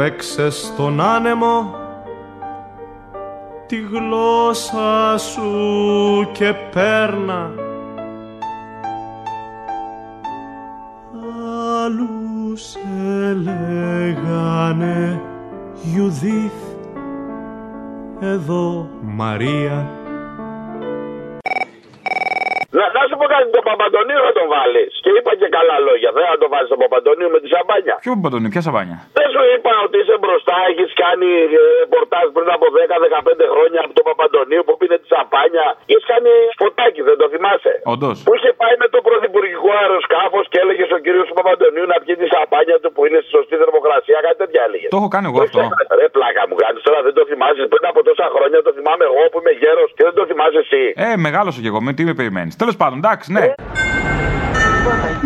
[0.00, 1.79] Παίξε στον άνεμο
[3.70, 5.50] τη γλώσσα σου
[6.32, 7.50] και παίρνα
[11.84, 12.74] Άλλους
[13.28, 15.20] έλεγανε
[15.94, 16.52] Ιουδίθ
[18.20, 19.99] εδώ Μαρία
[22.78, 24.90] Να, να σου πω κάτι, τον Παπαντονίου θα τον βάλεις.
[25.04, 26.10] Και είπα και καλά λόγια.
[26.16, 27.94] Δεν θα τον βάλεις τον Παπαντονίου με τη σαμπάνια.
[28.04, 32.48] Ποιο παντονί, ποια σαμπάνια; Δεν σου είπα ότι είσαι μπροστά, έχεις κάνει ε, ρεπορτάζ πριν
[32.56, 35.66] από 10-15 χρόνια από τον Παπαντονίου που πίνε τη σαμπάνια.
[35.92, 38.16] Έχεις κάνει φωτάκι, δεν το θυμάσαι; Όντως.
[38.26, 42.14] Που είχε πάει με το πρωθυπουργικό αεροσκάφος και έλεγε στον κύριο του Παπαντονίου να πιει
[42.22, 44.16] τη σαμπάνια του που είναι στη σωστή θερμοκρασία.
[44.26, 44.86] Κάτι τέτοια έλεγε.
[44.94, 45.60] Το έχω κάνει εγώ αυτό.
[46.00, 47.62] Ρε πλάκα μου κάνεις τώρα, δεν το θυμάσαι.
[47.74, 50.82] Πριν από τόσα χρόνια το θυμάμαι εγώ που είμαι γέρος και δεν το θυμάσαι εσύ.
[51.06, 51.80] Ε, μεγάλωσε κι εγώ.
[51.88, 52.54] Με τι με περιμένεις.
[52.60, 53.40] Τέλος πάντων, εντάξει, ναι.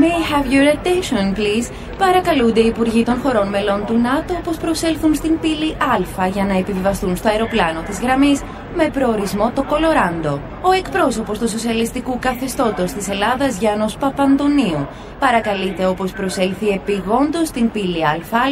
[0.00, 4.56] May I have your attention, please; Παρακαλούνται οι υπουργοί των χωρών μελών του ΝΑΤΟ πως
[4.56, 5.76] προσέλθουν στην πύλη
[6.20, 8.42] Α για να επιβιβαστούν στο αεροπλάνο της γραμμής
[8.74, 10.40] με προορισμό το Κολοράντο.
[10.62, 18.06] Ο εκπρόσωπος του σοσιαλιστικού καθεστώτος της Ελλάδας Γιάννος Παπαντονίου παρακαλείται όπως προσέλθει επιγόντως στην πύλη
[18.06, 18.48] ΑΑ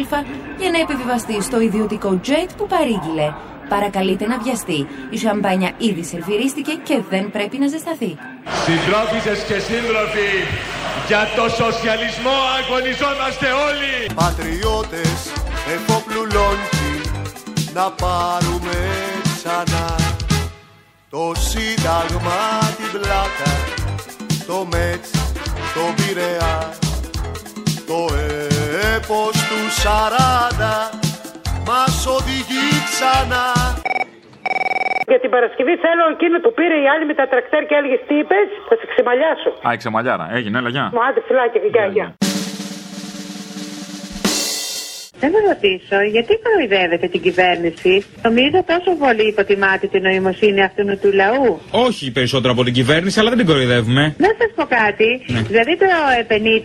[0.59, 3.33] για να επιβιβαστεί στο ιδιωτικό τζετ που παρήγγειλε.
[3.69, 4.87] Παρακαλείται να βιαστεί.
[5.09, 8.17] Η σαμπάνια ήδη σερβιρίστηκε και δεν πρέπει να ζεσταθεί.
[8.65, 10.31] Συντρόφισσες και σύντροφοι,
[11.07, 13.95] για το σοσιαλισμό αγωνιζόμαστε όλοι!
[14.15, 15.19] Πατριώτες
[15.73, 17.09] εφόπλου λόγκι
[17.73, 18.77] να πάρουμε
[19.35, 19.95] ξανά
[21.09, 22.41] το σύνταγμα
[22.77, 23.51] την πλάκα
[24.47, 25.09] το μέτς
[25.73, 26.73] το πειραιά
[27.87, 28.13] το
[28.95, 30.97] έπος του 40
[31.65, 33.81] μας οδηγεί ξανά
[35.13, 38.15] Για την Παρασκευή θέλω εκείνο που πήρε η άλλη με τα τρακτέρ και έλεγε τι
[38.21, 39.49] είπες, θα σε ξεμαλιάσω.
[39.67, 40.25] Α, η ξεμαλιάρα.
[40.37, 40.89] Έγινε, έλα, γεια.
[40.93, 42.32] Μου άντε φυλάκια και γεια, γεια.
[45.23, 47.93] Θέλω να ρωτήσω, γιατί κοροϊδεύετε την κυβέρνηση;
[48.27, 51.45] Νομίζω τόσο πολύ υποτιμάτε την νοημοσύνη αυτού του λαού.
[51.87, 54.03] Όχι περισσότερο από την κυβέρνηση, αλλά δεν την κοροϊδεύουμε.
[54.25, 55.09] Να σας πω κάτι.
[55.33, 55.39] Ναι.
[55.51, 55.85] Δηλαδή το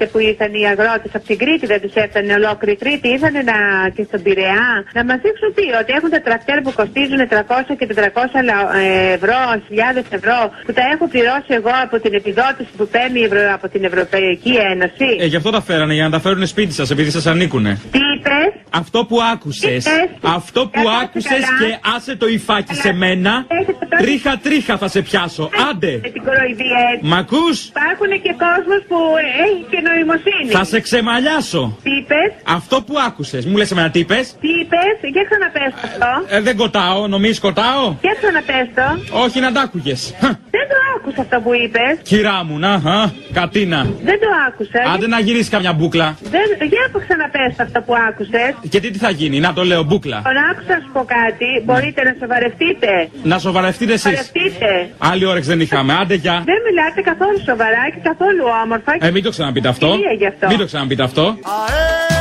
[0.03, 3.57] 50 που ήρθαν οι αγρότες από την Κρήτη, δεν τους έφτανε ολόκληρη Κρήτη, ήρθαν να,
[3.97, 7.87] και στον Πειραιά να μας δείξουν τι, ότι έχουν τα τρακτέρ που κοστίζουν 300 και
[7.95, 12.87] 400 λα- ε, ευρώ, χιλιάδες ευρώ, που τα έχω πληρώσει εγώ από την επιδότηση που
[12.95, 13.41] παίρνει η Ευρω...
[13.59, 15.09] από την Ευρωπαϊκή Ένωση.
[15.25, 17.73] Ε, γι' αυτό τα φέρανε, για να τα φέρουν σπίτι σας, επειδή σας ανήκουνε.
[17.95, 19.87] Τι είπες, Αυτό που άκουσες.
[20.23, 23.47] Αυτό που άκουσες και άσε το υφάκι σε μένα.
[23.99, 25.51] Τρίχα τρίχα θα σε πιάσω.
[25.71, 25.99] Άντε.
[26.03, 27.07] με την κοροϊδία έτσι.
[27.07, 28.99] Μ' ακούς; Υπάρχουν και κόσμος που
[29.45, 30.51] έχει και νοημοσύνη.
[30.51, 31.79] Θα σε ξεμαλιάσω.
[31.83, 33.47] Τι είπες, Αυτό που άκουσες.
[33.47, 36.37] Μου λες εμένα τι είπες; τι είπες, για ξαναπες το αυτό.
[36.37, 39.19] Ε, δεν κοτάω, νομίζεις κοτάω; Για ξαναπες το.
[39.25, 40.15] Όχι να τ' άκουγες.
[40.57, 41.93] Δεν το άκουσα αυτό που είπες.
[42.03, 43.81] Κυρά μου, να, α, κατίνα.
[44.09, 44.81] Δεν το άκουσα.
[44.95, 46.17] Άντε να γυρίσεις καμιά μπουκλα.
[46.35, 46.69] Δεν...
[46.73, 48.38] Για που ξαναπες το αυτό που άκουσε.
[48.68, 50.22] Και τι, τι θα γίνει, να το λέω μπουκλα.
[50.24, 51.49] Τον άκουσα να σου πω κάτι.
[51.64, 53.09] Μπορείτε να σοβαρευτείτε.
[53.22, 54.03] Να σοβαρευτείτε εσείς.
[54.03, 54.91] Σοβαρευτείτε.
[54.99, 55.93] Άλλη όρεξη δεν είχαμε.
[56.01, 56.43] Άντε για.
[56.45, 58.97] Δεν μιλάτε καθόλου σοβαρά και καθόλου όμορφα.
[59.01, 59.86] Ε, μην το ξαναπείτε αυτό.
[59.86, 60.47] Κυρία γι' αυτό.
[60.47, 61.22] Μην το ξαναπείτε αυτό.
[61.22, 62.18] Αέρα,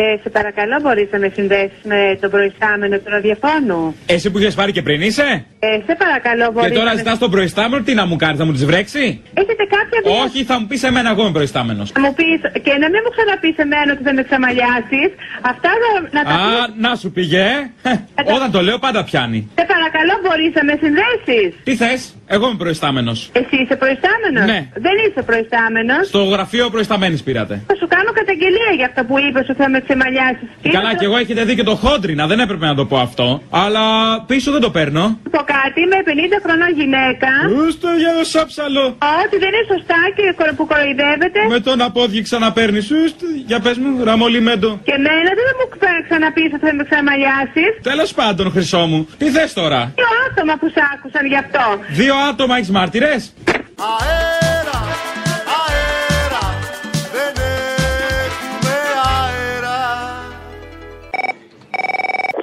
[0.00, 4.54] Ε, σε παρακαλώ, μπορείς να με συνδέσεις με τον προϊστάμενο του ραδιοφώνου; Εσύ που είχες
[4.54, 5.28] πάρει και πριν είσαι;
[5.58, 6.98] Ε, σε παρακαλώ, μπορείς Και τώρα να με...
[6.98, 9.04] ζητάς τον προϊστάμενο, τι να μου κάνεις, θα μου τις βρέξει;
[9.40, 11.92] Έχετε κάποια δουλειά; Όχι, θα μου πεις εμένα, εγώ είμαι προϊστάμενος.
[11.92, 15.08] Να μου πεις, και να μην μου ξαναπείς εμένα ότι θα με ξαμαλιάσεις.
[15.52, 17.44] Αυτά θα- να τα Α, να σου πήγε.
[17.82, 17.92] ε.
[18.36, 19.40] Όταν το λέω, πάντα πιάνει.
[19.58, 22.00] Σε παρακαλώ, μπορείς να με συνδέσεις; Τι θες,
[22.34, 23.18] εγώ είμαι προϊστάμενος.
[23.40, 24.60] Εσύ είσαι προϊστάμενος; Ναι.
[24.86, 27.54] Δεν είσαι προϊστάμενος; Στο γραφείο προϊσταμένης πήρατε.
[27.70, 30.48] Θα σου κάνω καταγγελία για αυτό που είπες ότι θα με ξεμαλιάσεις.
[30.76, 33.26] Καλά, και εγώ έχετε δει και το χόντρινα, δεν έπρεπε να το πω αυτό.
[33.62, 33.84] Αλλά
[34.30, 35.04] πίσω δεν το παίρνω.
[35.34, 37.30] πω κάτι, είμαι 50 χρονών γυναίκα.
[37.58, 38.84] Ούστο για το σάψαλο.
[39.24, 41.38] Ότι δεν είναι σωστά και κορο- που κοροϊδεύετε.
[41.54, 42.78] Με τον απόδειξη ξαναπέρνει.
[42.78, 44.70] Ούστο, για πες μου, ραμολιμέντο.
[44.88, 47.64] Και εμένα δεν θα μου ξα- ξαναπείς ότι θα με ξαμαλιάσει.
[47.90, 51.64] Τέλος πάντων, χρυσό μου, τι θες τώρα; Δύο άτομα που σ' άκουσαν γι' αυτό.
[52.00, 53.32] Δύο άτομα έχεις μάρτυρες;
[53.76, 54.97] Αέρα, αέρα,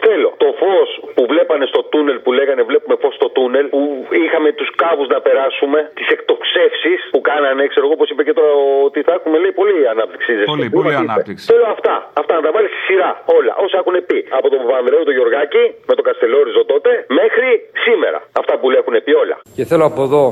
[0.08, 3.66] Θέλω το φως που βλέπανε στο τούνελ που λέγανε Βλέπουμε φως στο τούνελ.
[3.76, 3.82] Που
[4.24, 5.80] είχαμε τους κάβους να περάσουμε.
[6.00, 7.62] Τις εκτοξεύσεις που κάνανε.
[7.72, 8.54] Ξέρω εγώ πώ είπε και τώρα
[8.88, 10.32] ότι θα έχουμε λέει πολύ ανάπτυξη.
[10.52, 10.76] Πολύ, ζεστή.
[10.80, 11.12] πολύ Μας είπε.
[11.12, 11.44] ανάπτυξη.
[11.52, 11.96] Θέλω αυτά.
[12.22, 13.10] Αυτά να τα βάλεις στη σειρά.
[13.38, 13.54] Όλα.
[13.66, 14.18] Όσα έχουν πει.
[14.38, 16.90] Από τον Παπανδρέου τον Γιωργάκη με τον Καστελόριζο τότε
[17.20, 17.50] μέχρι
[17.86, 18.20] σήμερα.
[18.42, 19.36] Αυτά που έχουν πει όλα.
[19.58, 20.24] Και θέλω από εδώ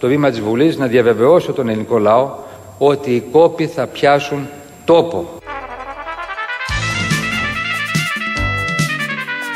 [0.00, 2.24] το βήμα της Βουλής να διαβεβαιώσω τον ελληνικό λαό
[2.78, 4.40] ότι οι κόποι θα πιάσουν
[4.86, 5.39] τόπο.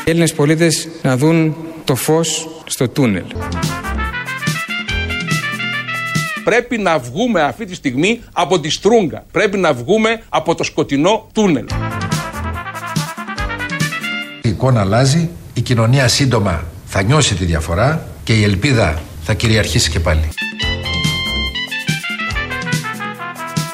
[0.05, 3.23] Οι Έλληνες πολίτες να δουν το φως στο τούνελ.
[6.43, 9.25] Πρέπει να βγούμε αυτή τη στιγμή από τη στρούγκα.
[9.31, 11.65] Πρέπει να βγούμε από το σκοτεινό τούνελ.
[14.41, 19.89] Η εικόνα αλλάζει, η κοινωνία σύντομα θα νιώσει τη διαφορά και η ελπίδα θα κυριαρχήσει
[19.89, 20.29] και πάλι.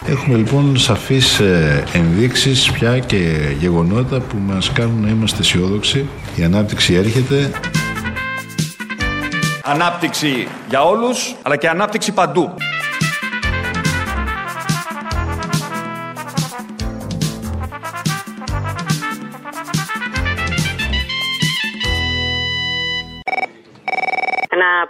[0.06, 3.18] Έχουμε λοιπόν σαφείς ε, ενδείξεις πια και
[3.60, 6.10] γεγονότα που μας κάνουν να είμαστε αισιόδοξοι.
[6.36, 7.52] Η ανάπτυξη έρχεται.
[9.64, 12.54] Ανάπτυξη για όλους, αλλά και ανάπτυξη παντού.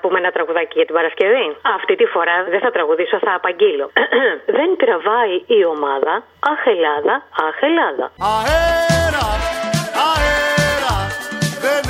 [0.02, 1.46] πούμε ένα τραγουδάκι για την Παρασκευή.
[1.78, 3.88] Αυτή τη φορά δεν θα τραγουδήσω, θα απαγγείλω.
[4.58, 6.14] δεν τραβάει η ομάδα.
[6.52, 7.14] Αχ, Ελλάδα,
[7.48, 8.06] αχ, Ελλάδα.
[8.36, 9.28] Αέρα,
[10.10, 10.96] αέρα,
[11.64, 11.82] δεν